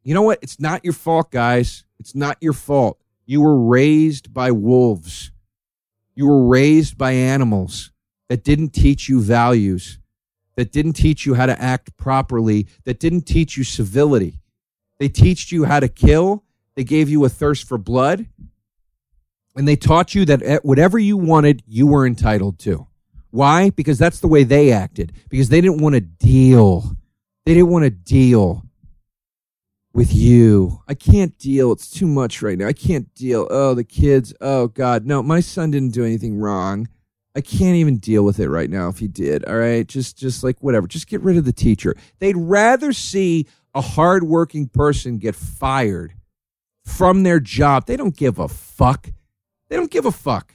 [0.02, 0.38] You know what?
[0.42, 1.84] It's not your fault, guys.
[1.98, 2.98] It's not your fault.
[3.26, 5.32] You were raised by wolves.
[6.14, 7.92] You were raised by animals
[8.28, 9.97] that didn't teach you values
[10.58, 14.40] that didn't teach you how to act properly, that didn't teach you civility.
[14.98, 16.42] They taught you how to kill,
[16.74, 18.26] they gave you a thirst for blood,
[19.54, 22.88] and they taught you that whatever you wanted, you were entitled to.
[23.30, 23.70] Why?
[23.70, 26.96] Because that's the way they acted, because they didn't want to deal.
[27.46, 28.64] They didn't want to deal
[29.94, 30.82] with you.
[30.88, 31.70] I can't deal.
[31.70, 32.66] It's too much right now.
[32.66, 33.46] I can't deal.
[33.48, 34.34] Oh, the kids.
[34.40, 35.06] Oh, God.
[35.06, 36.88] No, my son didn't do anything wrong.
[37.36, 39.44] I can't even deal with it right now if he did.
[39.44, 39.86] All right.
[39.86, 40.86] Just just like whatever.
[40.86, 41.94] Just get rid of the teacher.
[42.18, 46.14] They'd rather see a hardworking person get fired
[46.84, 47.86] from their job.
[47.86, 49.10] They don't give a fuck.
[49.68, 50.54] They don't give a fuck.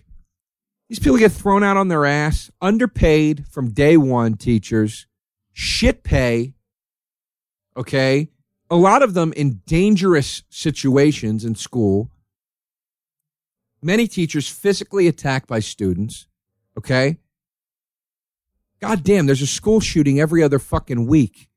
[0.89, 5.07] These people get thrown out on their ass, underpaid from day one, teachers,
[5.51, 6.53] shit pay.
[7.77, 8.29] Okay.
[8.69, 12.12] A lot of them in dangerous situations in school.
[13.81, 16.27] Many teachers physically attacked by students.
[16.77, 17.17] Okay.
[18.81, 21.47] God damn, there's a school shooting every other fucking week.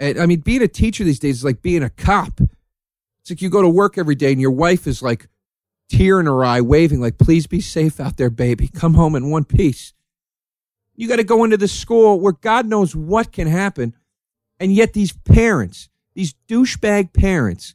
[0.00, 2.40] And I mean, being a teacher these days is like being a cop.
[2.40, 5.28] It's like you go to work every day and your wife is like
[5.88, 8.68] tear in her eye, waving, like, please be safe out there, baby.
[8.68, 9.92] Come home in one piece.
[10.96, 13.94] You got to go into the school where God knows what can happen.
[14.60, 17.74] And yet these parents, these douchebag parents,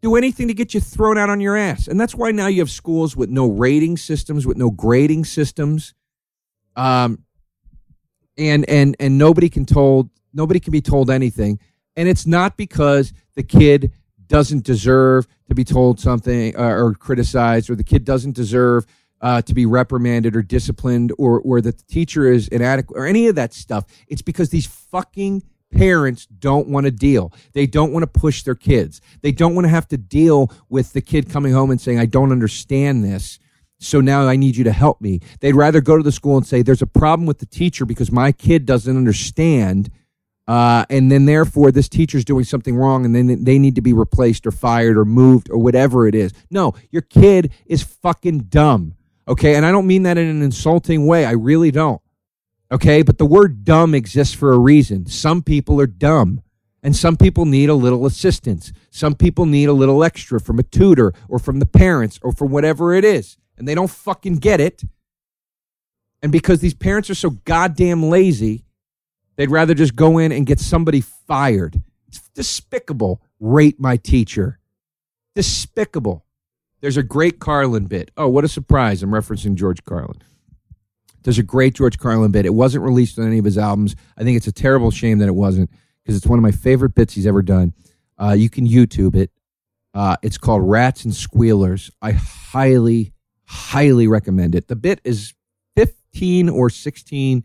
[0.00, 1.88] do anything to get you thrown out on your ass.
[1.88, 5.94] And that's why now you have schools with no rating systems, with no grading systems.
[6.76, 7.24] Um,
[8.36, 11.58] and and and nobody can told nobody can be told anything.
[11.96, 13.92] And it's not because the kid
[14.28, 18.86] doesn't deserve to be told something uh, or criticized, or the kid doesn't deserve
[19.20, 23.26] uh, to be reprimanded or disciplined, or or that the teacher is inadequate, or any
[23.26, 23.84] of that stuff.
[24.06, 27.32] It's because these fucking parents don't want to deal.
[27.52, 29.00] They don't want to push their kids.
[29.22, 32.06] They don't want to have to deal with the kid coming home and saying, I
[32.06, 33.38] don't understand this.
[33.80, 35.20] So now I need you to help me.
[35.40, 38.10] They'd rather go to the school and say, There's a problem with the teacher because
[38.10, 39.90] my kid doesn't understand.
[40.48, 43.92] Uh, and then therefore this teacher's doing something wrong and then they need to be
[43.92, 46.32] replaced or fired or moved or whatever it is.
[46.50, 48.94] No, your kid is fucking dumb.
[49.28, 49.54] Okay.
[49.54, 51.26] And I don't mean that in an insulting way.
[51.26, 52.00] I really don't.
[52.70, 53.02] Okay.
[53.02, 55.06] But the word dumb exists for a reason.
[55.06, 56.42] Some people are dumb
[56.82, 58.72] and some people need a little assistance.
[58.90, 62.50] Some people need a little extra from a tutor or from the parents or from
[62.50, 63.36] whatever it is.
[63.56, 64.82] And they don't fucking get it.
[66.22, 68.64] And because these parents are so goddamn lazy,
[69.36, 71.82] they'd rather just go in and get somebody fired.
[72.06, 73.22] It's despicable.
[73.40, 74.58] Rate my teacher.
[75.34, 76.24] Despicable.
[76.80, 78.10] There's a great Carlin bit.
[78.16, 79.02] Oh, what a surprise.
[79.02, 80.22] I'm referencing George Carlin.
[81.28, 82.46] There's a great George Carlin bit.
[82.46, 83.94] It wasn't released on any of his albums.
[84.16, 85.70] I think it's a terrible shame that it wasn't
[86.02, 87.74] because it's one of my favorite bits he's ever done.
[88.16, 89.30] Uh, you can YouTube it.
[89.92, 91.90] Uh, it's called Rats and Squealers.
[92.00, 93.12] I highly,
[93.44, 94.68] highly recommend it.
[94.68, 95.34] The bit is
[95.76, 97.44] 15 or 16,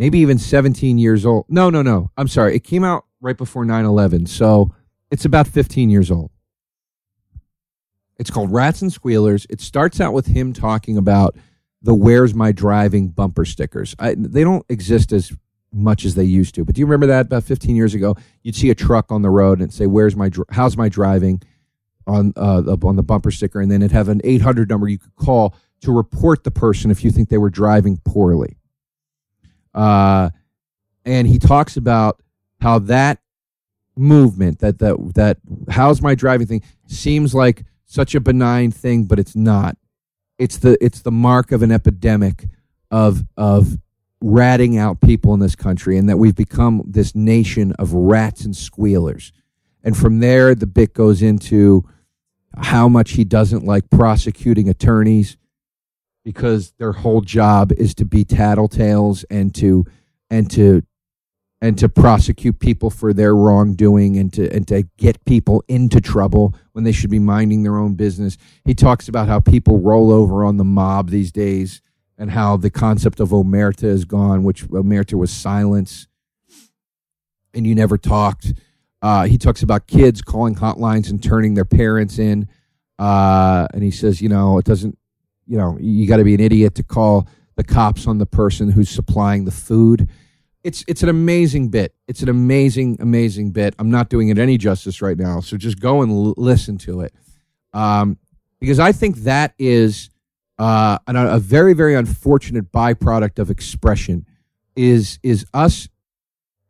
[0.00, 1.44] maybe even 17 years old.
[1.48, 2.10] No, no, no.
[2.16, 2.56] I'm sorry.
[2.56, 4.26] It came out right before 9 11.
[4.26, 4.74] So
[5.12, 6.32] it's about 15 years old.
[8.18, 9.46] It's called Rats and Squealers.
[9.48, 11.36] It starts out with him talking about
[11.82, 13.94] the Where's My Driving bumper stickers.
[13.98, 15.32] I, they don't exist as
[15.72, 16.64] much as they used to.
[16.64, 18.16] But do you remember that about 15 years ago?
[18.42, 21.42] You'd see a truck on the road and say, "Where's my how's my driving?"
[22.08, 25.14] on uh, on the bumper sticker, and then it'd have an 800 number you could
[25.16, 28.56] call to report the person if you think they were driving poorly.
[29.74, 30.30] Uh,
[31.04, 32.20] and he talks about
[32.60, 33.20] how that
[33.96, 35.38] movement, that that that
[35.68, 39.76] how's my driving thing, seems like such a benign thing, but it's not.
[40.38, 42.48] It's the it's the mark of an epidemic
[42.90, 43.78] of of
[44.20, 48.54] ratting out people in this country and that we've become this nation of rats and
[48.54, 49.32] squealers.
[49.84, 51.88] And from there, the bit goes into
[52.56, 55.36] how much he doesn't like prosecuting attorneys
[56.24, 59.86] because their whole job is to be tattletales and to
[60.30, 60.82] and to
[61.60, 66.54] and to prosecute people for their wrongdoing and to and to get people into trouble
[66.72, 68.38] when they should be minding their own business.
[68.64, 71.82] He talks about how people roll over on the mob these days
[72.16, 76.06] and how the concept of omerta is gone, which omerta was silence,
[77.54, 78.52] and you never talked.
[79.00, 82.48] Uh, he talks about kids calling hotlines and turning their parents in,
[82.98, 84.98] uh, and he says, you know, it doesn't,
[85.46, 88.70] you know, you got to be an idiot to call the cops on the person
[88.70, 90.08] who's supplying the food.
[90.64, 91.94] It's it's an amazing bit.
[92.08, 93.74] It's an amazing amazing bit.
[93.78, 97.00] I'm not doing it any justice right now, so just go and l- listen to
[97.02, 97.14] it,
[97.72, 98.18] um,
[98.58, 100.10] because I think that is
[100.58, 104.26] uh, and a, a very very unfortunate byproduct of expression
[104.74, 105.88] is is us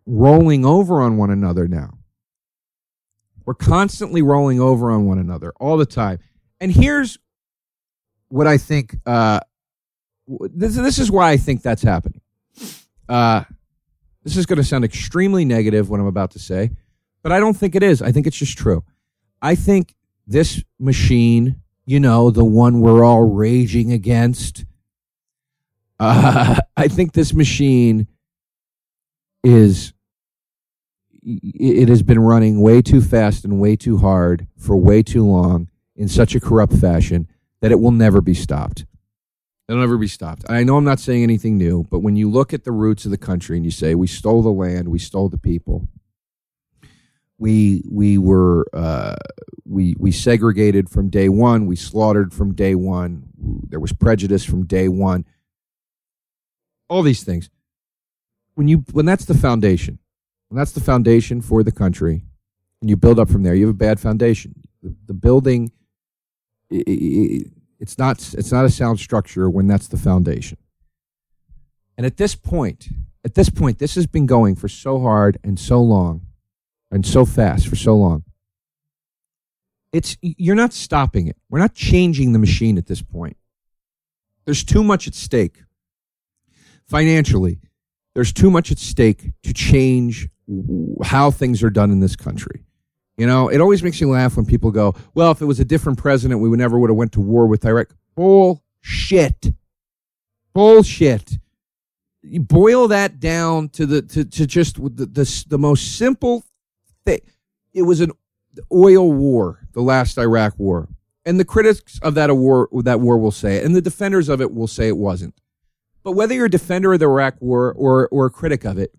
[0.07, 1.98] rolling over on one another now.
[3.46, 6.18] We're constantly rolling over on one another all the time.
[6.61, 7.18] And here's
[8.29, 8.96] what I think.
[9.07, 9.40] Uh,
[10.27, 12.20] this this is why I think that's happening.
[13.09, 13.44] Uh,
[14.25, 16.71] this is going to sound extremely negative what I'm about to say,
[17.23, 18.03] but I don't think it is.
[18.03, 18.85] I think it's just true.
[19.41, 19.95] I think
[20.27, 24.67] this machine you know, the one we're all raging against.
[25.99, 28.09] Uh, I think this machine
[29.43, 29.95] is
[31.23, 35.71] it has been running way too fast and way too hard for way too long
[35.97, 37.27] in such a corrupt fashion
[37.63, 38.85] that it will never be stopped.
[39.69, 40.45] It'll never be stopped.
[40.49, 43.11] I know I'm not saying anything new, but when you look at the roots of
[43.11, 45.89] the country and you say we stole the land, we stole the people,
[47.39, 49.17] we we were uh,
[49.67, 51.67] we we segregated from day one.
[51.67, 53.25] We slaughtered from day one.
[53.69, 55.27] There was prejudice from day one.
[56.89, 57.51] All these things.
[58.55, 59.99] When you when that's the foundation,
[60.49, 62.25] when that's the foundation for the country,
[62.81, 64.55] and you build up from there, you have a bad foundation.
[64.83, 65.73] The, the building,
[66.71, 70.59] it, it, it's not it's not a sound structure when that's the foundation.
[71.97, 72.89] And at this point,
[73.24, 76.26] at this point, this has been going for so hard and so long
[76.91, 78.24] and so fast for so long.
[79.93, 81.37] It's you're not stopping it.
[81.49, 83.37] We're not changing the machine at this point.
[84.45, 85.62] There's too much at stake.
[86.87, 87.61] Financially,
[88.14, 90.29] there's too much at stake to change
[91.05, 92.64] how things are done in this country.
[93.19, 95.64] You know, it always makes me laugh when people go, "Well, if it was a
[95.64, 99.53] different president, we would never would have went to war with Iraq." Bullshit.
[100.55, 101.39] Bullshit.
[102.23, 106.45] You boil that down to the to, to just the, the the most simple
[107.05, 107.21] thing.
[107.75, 108.12] It was an
[108.73, 110.89] oil war, the last Iraq war.
[111.25, 114.41] And the critics of that war, that war will say it, and the defenders of
[114.41, 115.35] it will say it wasn't.
[116.03, 118.95] But whether you're a defender of the Iraq war or, or a critic of it,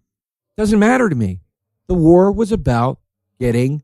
[0.55, 1.41] doesn't matter to me.
[1.88, 2.99] The war was about
[3.39, 3.82] getting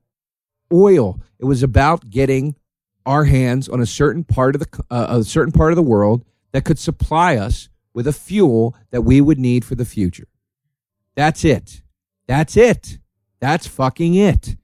[0.73, 1.19] oil.
[1.39, 2.55] It was about getting
[3.05, 6.25] our hands on a certain part of the uh, a certain part of the world
[6.51, 10.27] that could supply us with a fuel that we would need for the future.
[11.15, 11.81] That's it.
[12.27, 12.99] That's it.
[13.39, 14.55] That's fucking it.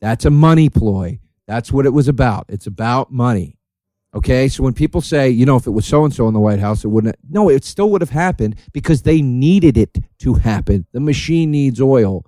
[0.00, 1.20] That's a money ploy.
[1.46, 2.46] That's what it was about.
[2.48, 3.56] It's about money.
[4.12, 6.40] Okay, so when people say, you know, if it was so and so in the
[6.40, 7.16] White House, it wouldn't.
[7.28, 10.86] No, it still would have happened because they needed it to happen.
[10.92, 12.26] The machine needs oil,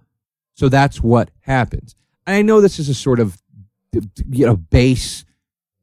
[0.55, 1.97] so that's what happens.
[2.27, 3.41] I know this is a sort of,
[4.31, 5.25] you know, base,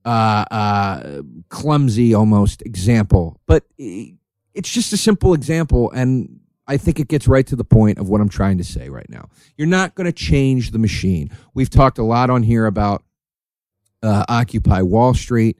[0.05, 7.07] uh, uh, clumsy almost example, but it's just a simple example, and I think it
[7.07, 9.29] gets right to the point of what I'm trying to say right now.
[9.57, 11.31] You're not going to change the machine.
[11.53, 13.03] We've talked a lot on here about
[14.03, 15.57] uh, Occupy Wall Street.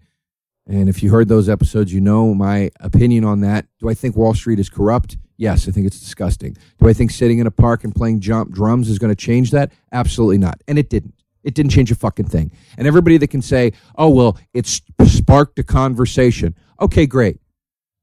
[0.68, 3.66] And if you heard those episodes, you know my opinion on that.
[3.80, 5.18] Do I think Wall Street is corrupt?
[5.40, 6.58] Yes, I think it's disgusting.
[6.80, 9.52] Do I think sitting in a park and playing jump drums is going to change
[9.52, 9.72] that?
[9.94, 10.62] Absolutely not.
[10.68, 11.14] And it didn't.
[11.46, 12.52] It didn't change a fucking thing.
[12.78, 16.56] And everybody that can say, oh, well, it sparked a conversation.
[16.82, 17.40] Okay, great.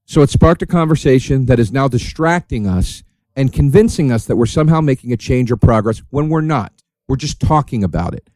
[0.07, 3.03] So it sparked a conversation that is now distracting us
[3.37, 6.73] and convincing us that we're somehow making a change or progress when we're not.
[7.07, 8.31] We're just talking about it.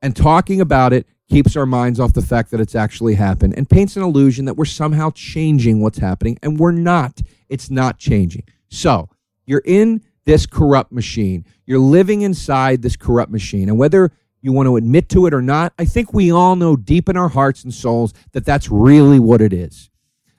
[0.00, 3.68] And talking about it keeps our minds off the fact that it's actually happened and
[3.68, 7.20] paints an illusion that we're somehow changing what's happening, and we're not.
[7.48, 8.44] It's not changing.
[8.68, 9.08] So
[9.46, 11.44] you're in this corrupt machine.
[11.66, 13.68] You're living inside this corrupt machine.
[13.68, 16.76] And whether you want to admit to it or not, I think we all know
[16.76, 19.90] deep in our hearts and souls that that's really what it is.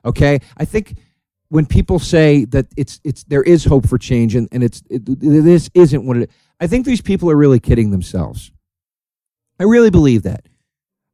[0.06, 0.40] Okay?
[0.58, 0.98] I think
[1.50, 5.02] when people say that it's it's there is hope for change and, and it's it,
[5.06, 8.52] this isn't what it I think these people are really kidding themselves.
[9.60, 10.48] I really believe that.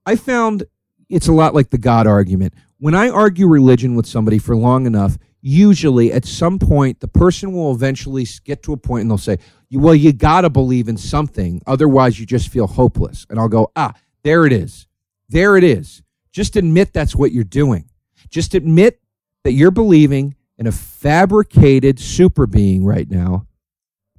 [0.06, 0.66] I found
[1.10, 2.54] it's a lot like the God argument.
[2.78, 5.18] When I argue religion with somebody for long enough,
[5.48, 9.38] usually at some point the person will eventually get to a point and they'll say,
[9.72, 13.72] "Well, you got to believe in something, otherwise you just feel hopeless." And I'll go,
[13.76, 13.94] "Ah,
[14.24, 14.88] there it is.
[15.30, 16.02] There it is.
[16.32, 17.86] Just admit that's what you're doing.
[18.30, 19.00] Just admit
[19.44, 23.46] that you're believing in a fabricated super being right now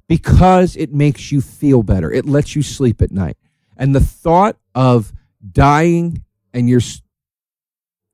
[0.07, 2.09] because it makes you feel better.
[2.09, 3.35] It lets you sleep at night.
[3.75, 5.11] And the thought of
[5.51, 6.23] dying
[6.53, 6.79] and your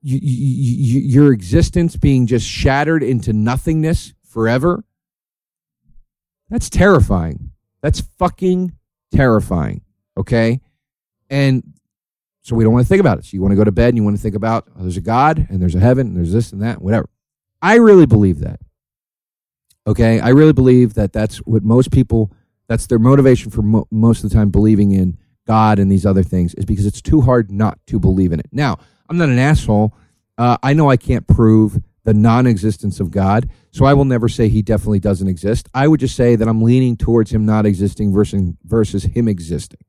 [0.04, 4.84] you, you, your existence being just shattered into nothingness forever?
[6.50, 7.52] That's terrifying.
[7.82, 8.74] That's fucking
[9.12, 9.82] terrifying
[10.18, 10.62] okay?
[11.30, 11.64] And
[12.42, 13.26] so we don't want to think about it.
[13.26, 14.98] So you want to go to bed and you want to think about oh, there's
[14.98, 17.10] a god and there's a heaven and there's this and that whatever.
[17.62, 18.60] I really believe that
[19.88, 20.20] okay?
[20.20, 22.32] I really believe that that's what most people
[22.68, 26.24] that's their motivation for mo- most of the time believing in God and these other
[26.24, 28.48] things is because it's too hard not to believe in it.
[28.52, 28.78] Now,
[29.14, 29.96] I'm not an asshole.
[30.40, 34.28] Uh, I know I can't prove the non existence of God, so I will never
[34.28, 35.70] say he definitely doesn't exist.
[35.72, 39.82] I would just say that I'm leaning towards him not existing versus, versus him existing.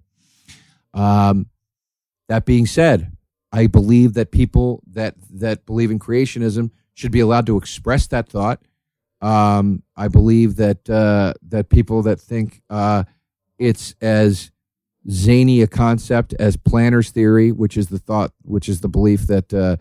[0.92, 1.46] Um,
[2.28, 3.16] that being said,
[3.50, 8.28] I believe that people that, that believe in creationism should be allowed to express that
[8.28, 8.60] thought.
[9.22, 13.04] Um, I believe that uh, that people that think uh,
[13.58, 14.50] it's as
[15.10, 19.52] zany a concept as planner's theory, which is the thought, which is the belief that
[19.52, 19.76] uh,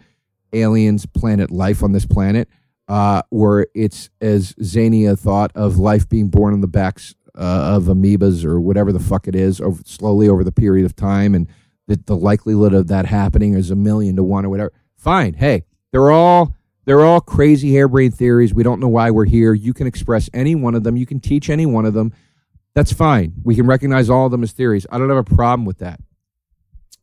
[0.54, 2.50] aliens planet life on this planet,
[2.88, 7.76] uh, or it's as zany a thought of life being born on the backs uh,
[7.76, 11.34] of amoebas or whatever the fuck it is, over, slowly over the period of time,
[11.34, 11.48] and
[11.88, 14.72] that the likelihood of that happening is a million to one or whatever.
[14.96, 16.54] Fine, hey, they're all
[16.86, 18.54] they're all crazy harebrained theories.
[18.54, 19.54] We don't know why we're here.
[19.54, 20.98] You can express any one of them.
[20.98, 22.14] You can teach any one of them.
[22.76, 23.34] That's fine.
[23.44, 24.88] We can recognize all of them as theories.
[24.92, 26.00] I don't have a problem with that.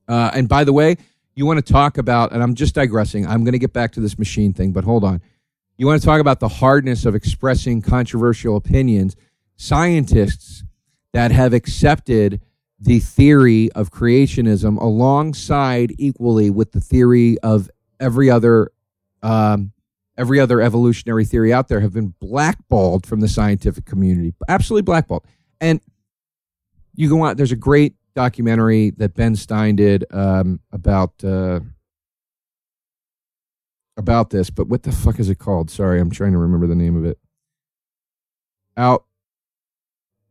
[0.09, 0.97] Uh, and by the way,
[1.35, 3.27] you want to talk about, and I'm just digressing.
[3.27, 5.23] I'm going to get back to this machine thing, but hold on.
[5.77, 9.17] You want to talk about the hardness of expressing controversial opinions.
[9.57, 10.65] Scientists
[11.13, 12.41] that have accepted
[12.79, 18.73] the theory of creationism alongside equally with the theory of every other
[19.23, 19.73] um,
[20.17, 24.35] every other evolutionary theory out there have been blackballed from the scientific community.
[24.49, 25.25] Absolutely blackballed.
[25.61, 25.81] And
[26.95, 27.37] you go on.
[27.37, 31.61] There's a great documentary that Ben Stein did um, about uh,
[33.97, 35.71] about this, but what the fuck is it called?
[35.71, 37.19] Sorry, I'm trying to remember the name of it.
[38.77, 39.05] Out,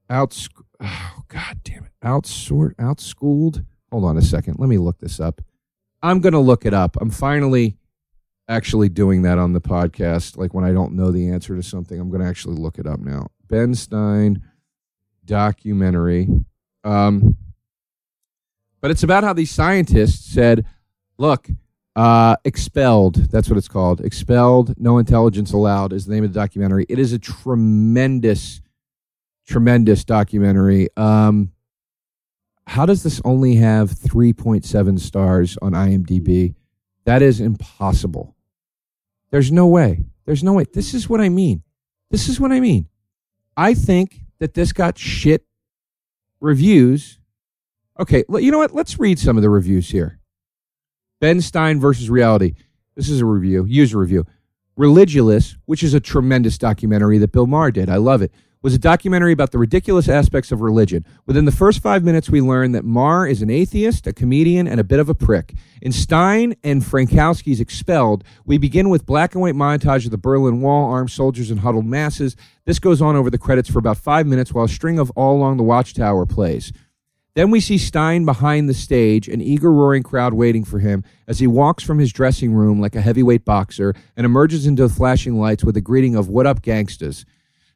[0.10, 0.48] out.
[0.82, 1.92] Oh god damn it!
[2.04, 3.66] Outsort, outschooled.
[3.92, 4.58] Hold on a second.
[4.60, 5.42] Let me look this up.
[6.02, 6.98] I'm gonna look it up.
[7.02, 7.78] I'm finally
[8.48, 10.38] actually doing that on the podcast.
[10.38, 13.00] Like when I don't know the answer to something, I'm gonna actually look it up
[13.00, 13.28] now.
[13.48, 14.44] Ben Stein
[15.30, 16.28] documentary.
[16.84, 17.38] Um,
[18.82, 20.66] but it's about how these scientists said,
[21.18, 21.48] look,
[21.96, 24.02] uh, Expelled, that's what it's called.
[24.02, 26.86] Expelled, No Intelligence Allowed is the name of the documentary.
[26.90, 28.62] It is a tremendous,
[29.48, 30.90] tremendous documentary.
[30.98, 31.52] Um,
[32.66, 36.56] how does this only have 3.7 stars on IMDb?
[37.06, 38.36] That is impossible.
[39.32, 40.06] There's no way.
[40.26, 40.66] There's no way.
[40.74, 41.64] This is what I mean.
[42.10, 42.88] This is what I mean.
[43.58, 45.46] I think that this got shit
[46.40, 47.20] reviews.
[48.00, 48.74] Okay, you know what?
[48.74, 50.20] Let's read some of the reviews here.
[51.20, 52.54] Ben Stein versus reality.
[52.96, 54.26] This is a review, user review.
[54.78, 57.90] Religulous, which is a tremendous documentary that Bill Maher did.
[57.90, 58.32] I love it
[58.62, 61.06] was a documentary about the ridiculous aspects of religion.
[61.26, 64.82] Within the first five minutes, we learn that Maher is an atheist, a comedian, and
[64.82, 65.54] a bit of a prick.
[65.82, 70.60] In Stein and Frankowski's Expelled, we begin with black and white montage of the Berlin
[70.60, 72.36] Wall, armed soldiers, and huddled masses.
[72.66, 75.38] This goes on over the credits for about five minutes while a string of All
[75.38, 76.74] Along the Watchtower plays.
[77.36, 81.40] Then we see Stein behind the stage, an eager, roaring crowd waiting for him as
[81.40, 85.40] he walks from his dressing room like a heavyweight boxer and emerges into the flashing
[85.40, 87.24] lights with a greeting of What up, gangstas?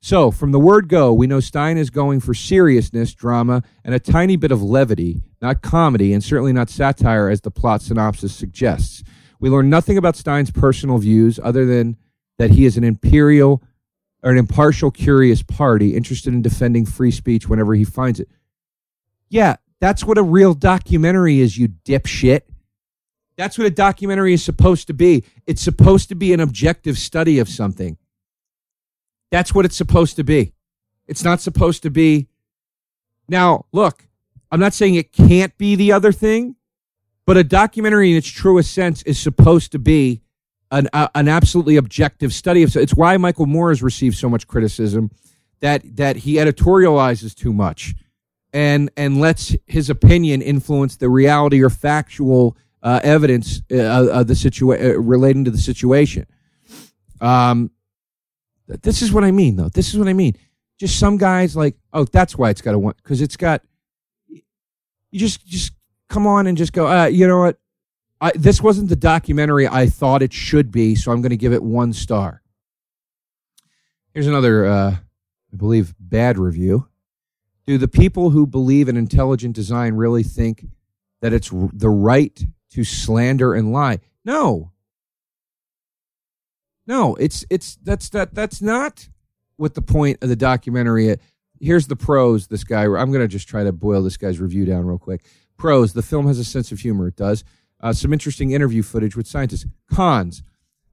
[0.04, 4.00] So, from the word go, we know Stein is going for seriousness, drama, and a
[4.00, 9.02] tiny bit of levity, not comedy, and certainly not satire as the plot synopsis suggests.
[9.40, 11.96] We learn nothing about Stein's personal views other than
[12.38, 13.64] that he is an imperial
[14.22, 18.28] or an impartial, curious party interested in defending free speech whenever he finds it.
[19.30, 22.42] Yeah, that's what a real documentary is, you dipshit.
[23.38, 25.24] That's what a documentary is supposed to be.
[25.48, 27.98] It's supposed to be an objective study of something.
[29.34, 30.54] That's what it's supposed to be.
[31.08, 32.28] It's not supposed to be.
[33.28, 34.08] Now, look,
[34.52, 36.56] I'm not saying it can't be the other thing,
[37.26, 40.22] but a documentary in its truest sense is supposed to be
[40.70, 42.76] an, an absolutely objective study of.
[42.76, 45.10] It's why Michael Moore has received so much criticism
[45.62, 47.96] that that he editorializes too much
[48.54, 54.36] and and lets his opinion influence the reality or factual uh, evidence uh, of the
[54.36, 56.28] situation uh, relating to the situation.
[57.20, 57.72] Um,
[58.68, 59.70] this is what I mean, though.
[59.70, 60.36] This is what I mean.
[60.80, 63.62] Just some guys like, oh, that's why it's got a one because it's got.
[64.28, 65.74] You just just
[66.10, 66.88] come on and just go.
[66.88, 67.58] Uh, you know what?
[68.22, 71.52] I, this wasn't the documentary I thought it should be, so I'm going to give
[71.52, 72.42] it one star.
[74.14, 74.96] Here's another, uh,
[75.52, 76.88] I believe, bad review.
[77.66, 80.66] Do the people who believe in intelligent design really think
[81.22, 84.00] that it's the right to slander and lie?
[84.24, 84.72] No,
[86.86, 89.08] no, it's it's that's that that's not
[89.58, 91.16] what the point of the documentary.
[91.60, 92.48] Here's the pros.
[92.48, 92.84] This guy.
[92.84, 95.26] I'm going to just try to boil this guy's review down real quick.
[95.58, 97.08] Pros: The film has a sense of humor.
[97.08, 97.44] It does.
[97.80, 99.66] Uh, some interesting interview footage with scientists.
[99.92, 100.44] Cons: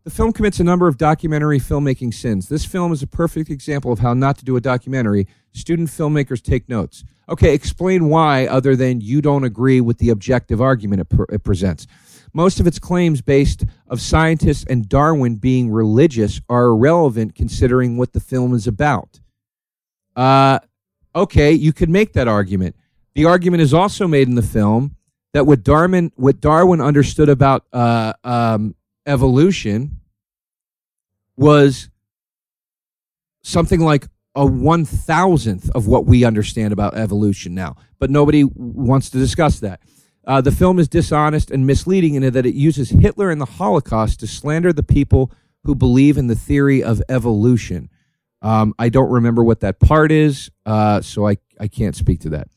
[0.04, 2.48] The film commits a number of documentary filmmaking sins.
[2.48, 5.26] This film is a perfect example of how not to do a documentary.
[5.52, 7.02] Student filmmakers take notes.
[7.28, 11.86] Okay, explain why, other than you don't agree with the objective argument it, it presents.
[12.32, 18.12] Most of its claims based of scientists and Darwin being religious are irrelevant considering what
[18.12, 19.20] the film is about.
[20.14, 20.58] Uh,
[21.14, 22.76] okay, you could make that argument.
[23.14, 24.96] The argument is also made in the film
[25.32, 28.74] that what Darwin, what Darwin understood about uh, um,
[29.06, 30.00] evolution
[31.36, 31.88] was
[33.42, 37.76] something like a one thousandth of what we understand about evolution now.
[37.98, 39.80] But nobody wants to discuss that.
[40.26, 44.20] Uh, the film is dishonest and misleading in that it uses Hitler and the Holocaust
[44.20, 45.32] to slander the people
[45.64, 47.88] who believe in the theory of evolution.
[48.42, 52.30] Um, I don't remember what that part is, uh, so I, I can't speak to
[52.30, 52.48] that.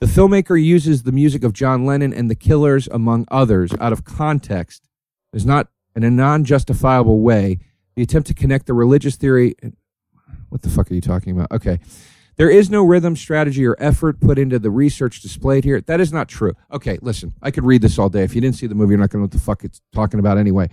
[0.00, 4.04] The filmmaker uses the music of John Lennon and the Killers, among others, out of
[4.04, 4.88] context.
[5.32, 7.58] Is not in a non justifiable way.
[7.96, 9.56] The attempt to connect the religious theory.
[10.48, 11.50] What the fuck are you talking about?
[11.50, 11.80] Okay.
[12.36, 15.80] There is no rhythm, strategy, or effort put into the research displayed here.
[15.80, 16.54] That is not true.
[16.72, 18.24] Okay, listen, I could read this all day.
[18.24, 19.80] If you didn't see the movie, you're not going to know what the fuck it's
[19.92, 20.68] talking about anyway.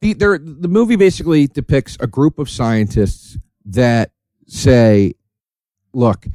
[0.00, 4.12] The, there, the movie basically depicts a group of scientists that
[4.46, 5.14] say,
[5.92, 6.26] look,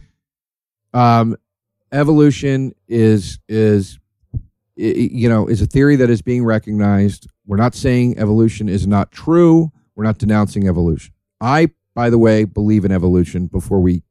[0.93, 1.35] um,
[1.91, 3.99] evolution is is
[4.75, 7.27] you know is a theory that is being recognized.
[7.47, 9.71] We're not saying evolution is not true.
[9.95, 11.13] We're not denouncing evolution.
[11.41, 14.03] I by the way, believe in evolution before we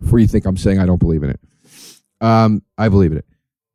[0.00, 1.40] before you think I'm saying I don't believe in it.
[2.20, 3.26] Um, I believe in it.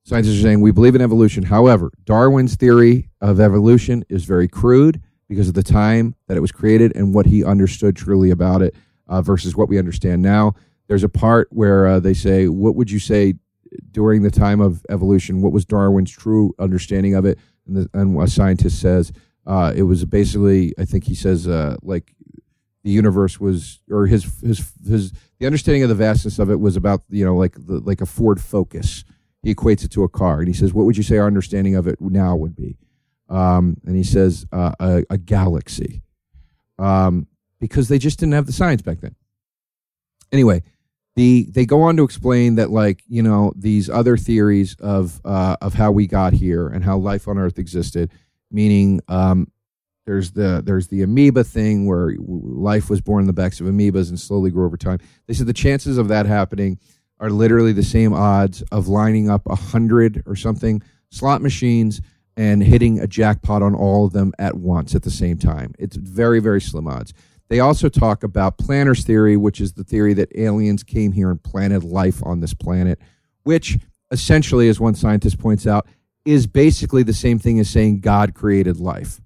[0.04, 1.44] Scientists are saying we believe in evolution.
[1.44, 6.52] However, Darwin's theory of evolution is very crude because of the time that it was
[6.52, 8.76] created and what he understood truly about it
[9.08, 10.54] uh, versus what we understand now.
[10.88, 13.36] There's a part where uh, they say, "What would you say
[13.92, 15.42] during the time of evolution?
[15.42, 19.12] What was Darwin's true understanding of it?" And, the, and a scientist says
[19.46, 22.14] uh, it was basically, I think he says, uh, like
[22.86, 26.78] the universe was or his his his the understanding of the vastness of it was
[26.78, 29.04] about you know like the, like a Ford Focus.
[29.42, 31.76] He equates it to a car, and he says, "What would you say our understanding
[31.76, 32.78] of it now would be?"
[33.28, 36.04] Um, and he says, uh, a, "A galaxy,"
[36.78, 37.28] um,
[37.60, 39.16] because they just didn't have the science back then.
[40.32, 40.62] Anyway,
[41.16, 45.58] the they go on to explain that like you know these other theories of uh,
[45.60, 48.12] of how we got here and how life on Earth existed,
[48.52, 49.48] meaning um,
[50.06, 54.10] there's the there's the amoeba thing where life was born in the backs of amoebas
[54.10, 55.00] and slowly grew over time.
[55.28, 56.80] They said the chances of that happening
[57.20, 62.02] are literally the same odds of lining up a hundred or something slot machines
[62.38, 65.74] and hitting a jackpot on all of them at once at the same time.
[65.80, 67.14] It's very very slim odds.
[67.48, 71.42] They also talk about planners theory, which is the theory that aliens came here and
[71.42, 73.00] planted life on this planet,
[73.44, 73.78] which
[74.12, 75.88] essentially, as one scientist points out,
[76.26, 79.22] is basically the same thing as saying God created life.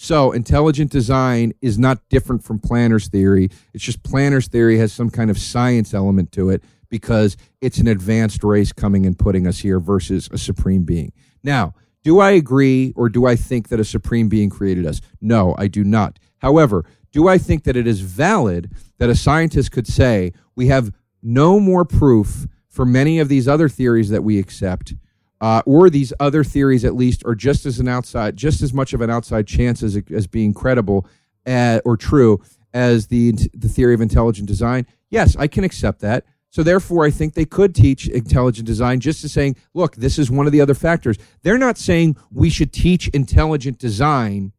[0.00, 3.48] So, intelligent design is not different from planner's theory.
[3.74, 7.88] It's just planner's theory has some kind of science element to it because it's an
[7.88, 11.12] advanced race coming and putting us here versus a supreme being.
[11.42, 11.74] Now,
[12.04, 15.00] do I agree or do I think that a supreme being created us?
[15.20, 16.20] No, I do not.
[16.38, 20.92] However, do I think that it is valid that a scientist could say we have
[21.24, 24.94] no more proof for many of these other theories that we accept
[25.40, 28.92] uh, or these other theories at least are just as an outside, just as much
[28.92, 31.06] of an outside chance as, as being credible
[31.46, 32.40] uh, or true
[32.74, 34.86] as the the theory of intelligent design.
[35.10, 36.24] Yes, I can accept that.
[36.50, 40.30] So therefore, I think they could teach intelligent design just as saying, look, this is
[40.30, 41.18] one of the other factors.
[41.42, 44.52] They're not saying we should teach intelligent design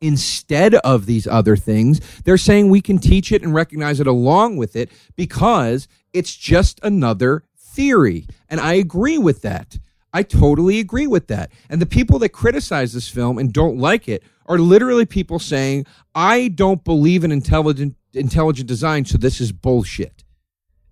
[0.00, 2.00] instead of these other things.
[2.22, 6.80] They're saying we can teach it and recognize it along with it because it's just
[6.82, 8.26] another theory.
[8.48, 9.78] And I agree with that.
[10.12, 11.52] I totally agree with that.
[11.68, 15.86] And the people that criticize this film and don't like it are literally people saying,
[16.14, 20.24] I don't believe in intelligent intelligent design, so this is bullshit.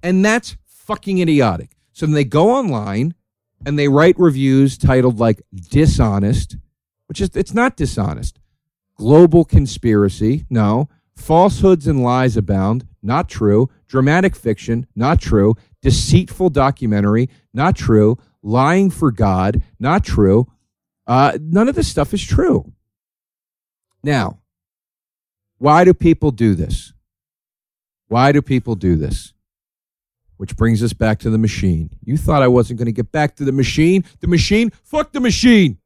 [0.03, 1.73] And that's fucking idiotic.
[1.93, 3.15] So then they go online
[3.67, 6.57] and they write reviews titled like dishonest,
[7.07, 8.39] which is it's not dishonest.
[8.95, 10.89] Global conspiracy, no.
[11.17, 13.69] Falsehoods and lies abound, not true.
[13.89, 15.57] Dramatic fiction, not true.
[15.83, 20.51] Deceitful documentary, not true lying for God, not true.
[21.07, 22.73] Uh, none of this stuff is true.
[24.03, 24.41] Now,
[25.59, 26.93] why do people do this?
[28.09, 29.35] Why do people do this?
[30.37, 31.91] Which brings us back to the machine.
[32.05, 34.05] You thought I wasn't going to get back to the machine.
[34.21, 34.71] The machine?
[34.85, 35.79] Fuck the machine.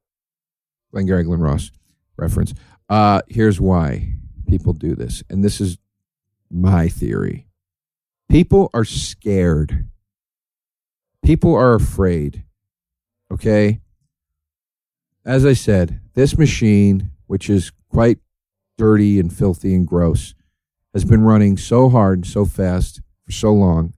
[0.93, 1.71] Glengarry Glen Ross
[2.17, 2.53] reference.
[2.89, 4.13] Uh, here's why
[4.47, 5.23] people do this.
[5.31, 5.79] And this is
[6.51, 7.47] my theory.
[8.29, 9.89] People are scared
[11.23, 12.45] People are afraid.
[13.31, 13.81] Okay?
[15.25, 18.19] As I said, this machine, which is quite
[18.77, 20.35] dirty and filthy and gross,
[20.93, 23.95] has been running so hard and so fast for so long.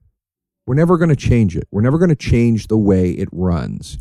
[0.67, 1.67] We're never going to change it.
[1.71, 3.97] We're never going to change the way it runs.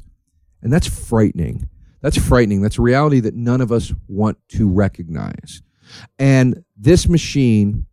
[0.62, 1.68] And that's frightening.
[2.02, 2.60] That's frightening.
[2.60, 5.62] That's a reality that none of us want to recognize.
[6.18, 7.86] And this machine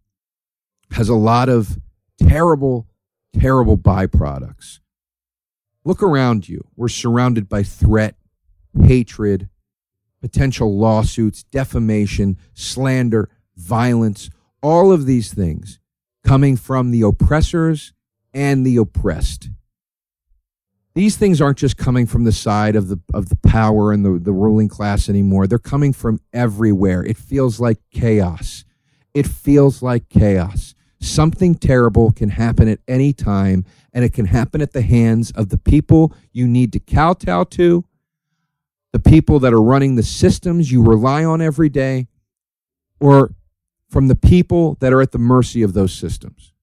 [0.91, 1.79] has a lot of
[2.19, 2.87] terrible,
[3.39, 4.80] terrible byproducts.
[5.83, 6.67] Look around you.
[6.75, 8.15] We're surrounded by threat,
[8.83, 9.49] hatred,
[10.21, 14.29] potential lawsuits, defamation, slander, violence,
[14.61, 15.79] all of these things
[16.23, 17.93] coming from the oppressors
[18.33, 19.49] and the oppressed.
[20.93, 24.19] These things aren't just coming from the side of the of the power and the,
[24.19, 25.47] the ruling class anymore.
[25.47, 27.03] They're coming from everywhere.
[27.03, 28.65] It feels like chaos.
[29.13, 30.75] It feels like chaos.
[31.01, 35.49] Something terrible can happen at any time, and it can happen at the hands of
[35.49, 37.83] the people you need to kowtow to,
[38.93, 42.07] the people that are running the systems you rely on every day,
[42.99, 43.33] or
[43.89, 46.53] from the people that are at the mercy of those systems.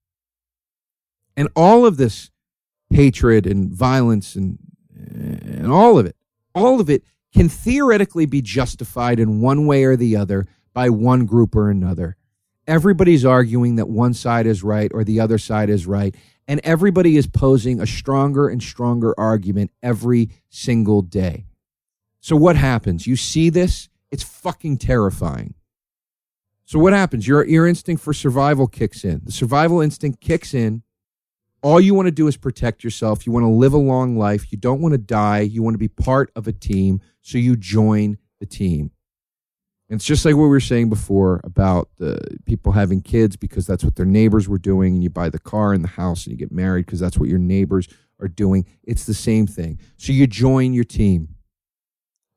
[1.35, 2.31] And all of this
[2.89, 4.57] hatred and violence and,
[4.95, 6.15] and all of it,
[6.55, 11.25] all of it can theoretically be justified in one way or the other by one
[11.25, 12.15] group or another
[12.69, 16.15] everybody's arguing that one side is right or the other side is right.
[16.47, 21.45] And everybody is posing a stronger and stronger argument every single day.
[22.21, 23.05] So what happens?
[23.07, 23.89] You see this?
[24.11, 25.55] It's fucking terrifying.
[26.65, 27.27] So what happens?
[27.27, 29.21] Your, your instinct for survival kicks in.
[29.23, 30.83] The survival instinct kicks in.
[31.61, 33.25] All you want to do is protect yourself.
[33.25, 34.51] You want to live a long life.
[34.51, 35.41] You don't want to die.
[35.41, 37.01] You want to be part of a team.
[37.21, 38.91] So you join the team.
[39.89, 43.83] It's just like what we were saying before about the people having kids because that's
[43.83, 46.37] what their neighbors were doing, and you buy the car and the house and you
[46.37, 47.87] get married because that's what your neighbors
[48.19, 48.65] are doing.
[48.83, 49.79] It's the same thing.
[49.97, 51.29] So you join your team.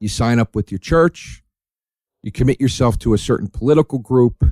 [0.01, 1.45] You sign up with your church.
[2.23, 4.45] You commit yourself to a certain political group.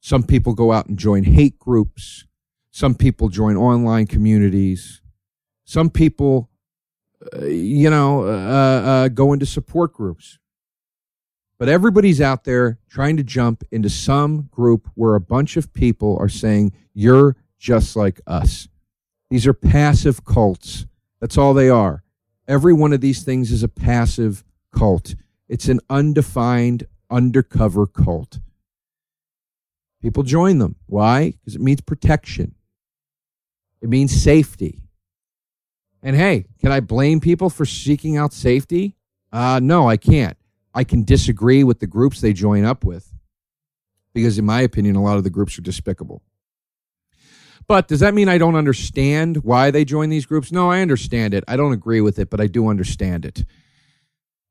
[0.00, 2.26] Some people go out and join hate groups.
[2.70, 5.02] Some people join online communities.
[5.64, 6.50] Some people,
[7.34, 10.38] uh, you know, uh, uh, go into support groups
[11.62, 16.16] but everybody's out there trying to jump into some group where a bunch of people
[16.18, 18.66] are saying, you're just like us.
[19.30, 20.86] These are passive cults.
[21.20, 22.02] That's all they are.
[22.48, 24.42] Every one of these things is a passive
[24.72, 25.14] cult.
[25.48, 28.40] It's an undefined undercover cult.
[30.00, 30.74] People join them.
[30.86, 31.30] Why?
[31.30, 32.56] Because it means protection.
[33.80, 34.80] It means safety.
[36.02, 38.96] And hey, can I blame people for seeking out safety?
[39.30, 40.36] Uh, no, I can't.
[40.74, 43.12] I can disagree with the groups they join up with
[44.14, 46.22] because, in my opinion, a lot of the groups are despicable.
[47.66, 50.50] But does that mean I don't understand why they join these groups?
[50.50, 51.44] No, I understand it.
[51.46, 53.44] I don't agree with it, but I do understand it.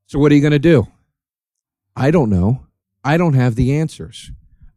[0.06, 0.88] So, what are you going to do?
[1.96, 2.68] I don't know.
[3.04, 4.32] I don't have the answers.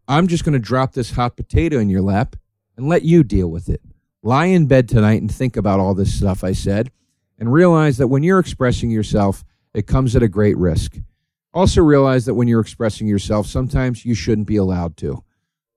[0.08, 2.36] I'm just going to drop this hot potato in your lap
[2.76, 3.80] and let you deal with it.
[4.22, 6.90] Lie in bed tonight and think about all this stuff I said
[7.38, 10.98] and realize that when you're expressing yourself, it comes at a great risk.
[11.54, 15.22] Also, realize that when you're expressing yourself, sometimes you shouldn't be allowed to.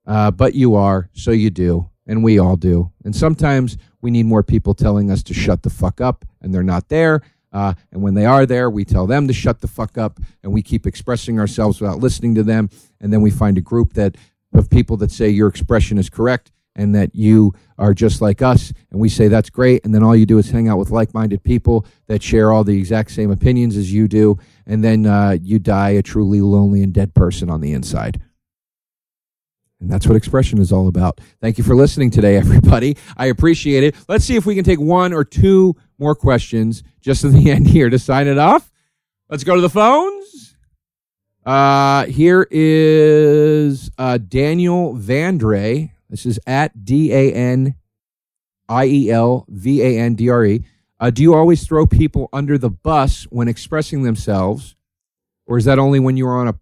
[0.07, 2.91] Uh, but you are, so you do, and we all do.
[3.05, 6.63] And sometimes we need more people telling us to shut the fuck up, and they're
[6.63, 7.21] not there.
[7.53, 10.51] Uh, and when they are there, we tell them to shut the fuck up, and
[10.51, 12.69] we keep expressing ourselves without listening to them.
[12.99, 14.15] And then we find a group that
[14.53, 18.71] of people that say your expression is correct and that you are just like us.
[18.91, 19.83] And we say that's great.
[19.83, 22.63] And then all you do is hang out with like minded people that share all
[22.63, 24.37] the exact same opinions as you do.
[24.65, 28.21] And then uh, you die a truly lonely and dead person on the inside.
[29.79, 31.19] And that's what expression is all about.
[31.41, 32.97] Thank you for listening today, everybody.
[33.17, 33.95] I appreciate it.
[34.07, 37.67] Let's see if we can take one or two more questions just at the end
[37.67, 38.71] here to sign it off.
[39.29, 40.55] Let's go to the phones.
[41.45, 45.91] Uh, here is uh, Daniel Vandre.
[46.09, 47.75] This is at D A N
[48.69, 50.63] I E L V A N D R E.
[50.99, 54.75] Uh, do you always throw people under the bus when expressing themselves,
[55.45, 56.55] or is that only when you're on a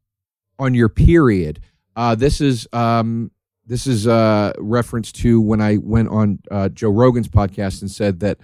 [0.59, 1.59] on your period?
[1.95, 3.31] Uh, this is um,
[3.65, 7.89] this is a uh, reference to when I went on uh, Joe Rogan's podcast and
[7.89, 8.37] said that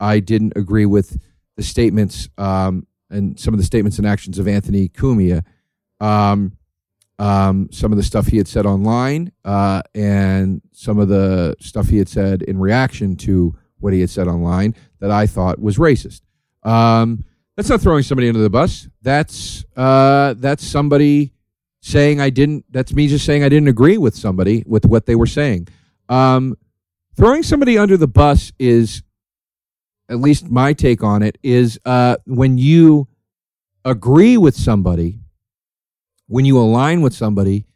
[0.00, 1.20] I didn't agree with
[1.56, 5.44] the statements um, and some of the statements and actions of Anthony Cumia.
[6.00, 6.56] Um,
[7.24, 11.88] um, some of the stuff he had said online uh, and some of the stuff
[11.88, 15.78] he had said in reaction to what he had said online that I thought was
[15.78, 16.20] racist.
[16.64, 17.24] Um,
[17.56, 18.88] that's not throwing somebody under the bus.
[19.00, 21.32] That's uh, that's somebody
[21.80, 22.66] saying I didn't.
[22.70, 25.68] That's me just saying I didn't agree with somebody with what they were saying.
[26.10, 26.58] Um,
[27.16, 29.02] throwing somebody under the bus is,
[30.10, 33.08] at least my take on it, is uh, when you
[33.82, 35.20] agree with somebody
[36.26, 37.66] when you align with somebody,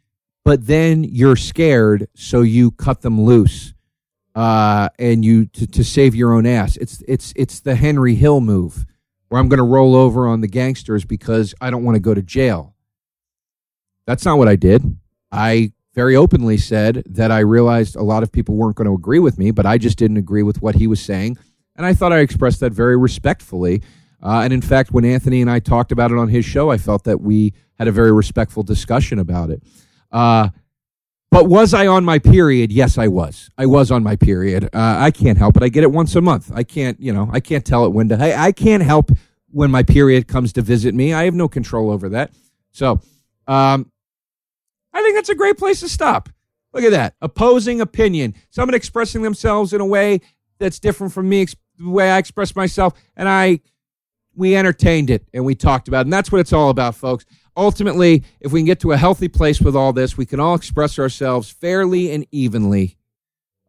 [0.43, 3.73] but then you're scared, so you cut them loose
[4.35, 6.77] uh, and you to, to save your own ass.
[6.77, 8.85] It's it's it's the Henry Hill move,
[9.27, 12.13] where I'm going to roll over on the gangsters because I don't want to go
[12.13, 12.75] to jail.
[14.05, 14.97] That's not what I did.
[15.31, 19.19] I very openly said that I realized a lot of people weren't going to agree
[19.19, 21.37] with me, but I just didn't agree with what he was saying,
[21.75, 23.81] and I thought I expressed that very respectfully.
[24.21, 26.77] Uh, and in fact, when Anthony and I talked about it on his show, I
[26.77, 29.63] felt that we had a very respectful discussion about it.
[30.11, 30.49] Uh,
[31.31, 32.71] but was I on my period?
[32.71, 33.49] Yes, I was.
[33.57, 34.65] I was on my period.
[34.65, 35.63] Uh, I can't help it.
[35.63, 36.51] I get it once a month.
[36.53, 38.21] I can't, you know, I can't tell it when to.
[38.21, 39.11] I, I can't help
[39.51, 41.13] when my period comes to visit me.
[41.13, 42.31] I have no control over that.
[42.71, 42.99] So,
[43.47, 43.91] um,
[44.91, 46.29] I think that's a great place to stop.
[46.73, 48.35] Look at that opposing opinion.
[48.49, 50.21] Someone expressing themselves in a way
[50.59, 51.45] that's different from me,
[51.77, 53.61] the way I express myself, and I
[54.35, 56.05] we entertained it and we talked about it.
[56.05, 57.25] And that's what it's all about, folks
[57.55, 60.55] ultimately, if we can get to a healthy place with all this, we can all
[60.55, 62.97] express ourselves fairly and evenly,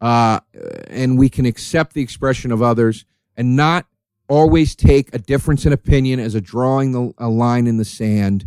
[0.00, 0.40] uh,
[0.88, 3.04] and we can accept the expression of others
[3.36, 3.86] and not
[4.28, 8.46] always take a difference in opinion as a drawing the, a line in the sand,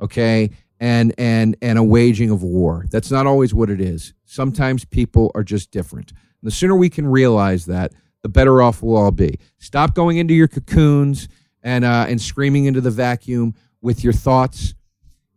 [0.00, 0.50] okay,
[0.80, 2.86] and and and a waging of war.
[2.90, 4.14] That's not always what it is.
[4.24, 6.10] Sometimes people are just different.
[6.10, 9.38] And the sooner we can realize that, the better off we'll all be.
[9.58, 11.28] Stop going into your cocoons
[11.62, 14.74] and uh, and screaming into the vacuum with your thoughts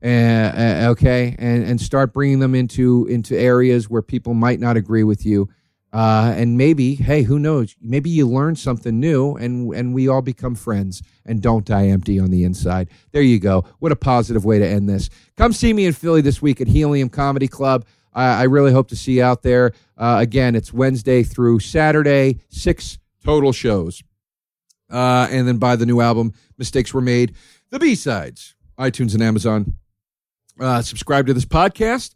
[0.04, 4.76] uh, uh, okay, and and start bringing them into into areas where people might not
[4.76, 5.48] agree with you,
[5.94, 7.76] uh, and maybe, hey, who knows?
[7.80, 12.20] Maybe you learn something new, and and we all become friends and don't die empty
[12.20, 12.90] on the inside.
[13.12, 13.64] There you go.
[13.78, 15.12] What a positive way to end this.
[15.38, 17.86] Come see me in Philly this week at Helium Comedy Club.
[18.14, 19.72] I really hope to see you out there.
[19.98, 24.04] Uh, again, it's Wednesday through Saturday, six total shows,
[24.90, 26.34] uh, and then buy the new album.
[26.58, 27.36] Mistakes were made.
[27.72, 29.76] The B sides, iTunes and Amazon
[30.60, 32.14] uh, subscribe to this podcast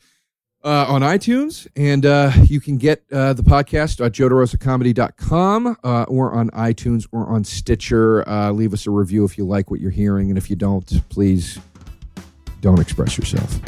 [0.66, 6.34] uh, on iTunes, and uh, you can get uh, the podcast at joederosacomedy.com uh, or
[6.34, 8.28] on iTunes or on Stitcher.
[8.28, 11.02] Uh, leave us a review if you like what you're hearing, and if you don't,
[11.08, 11.58] please
[12.60, 13.62] don't express yourself.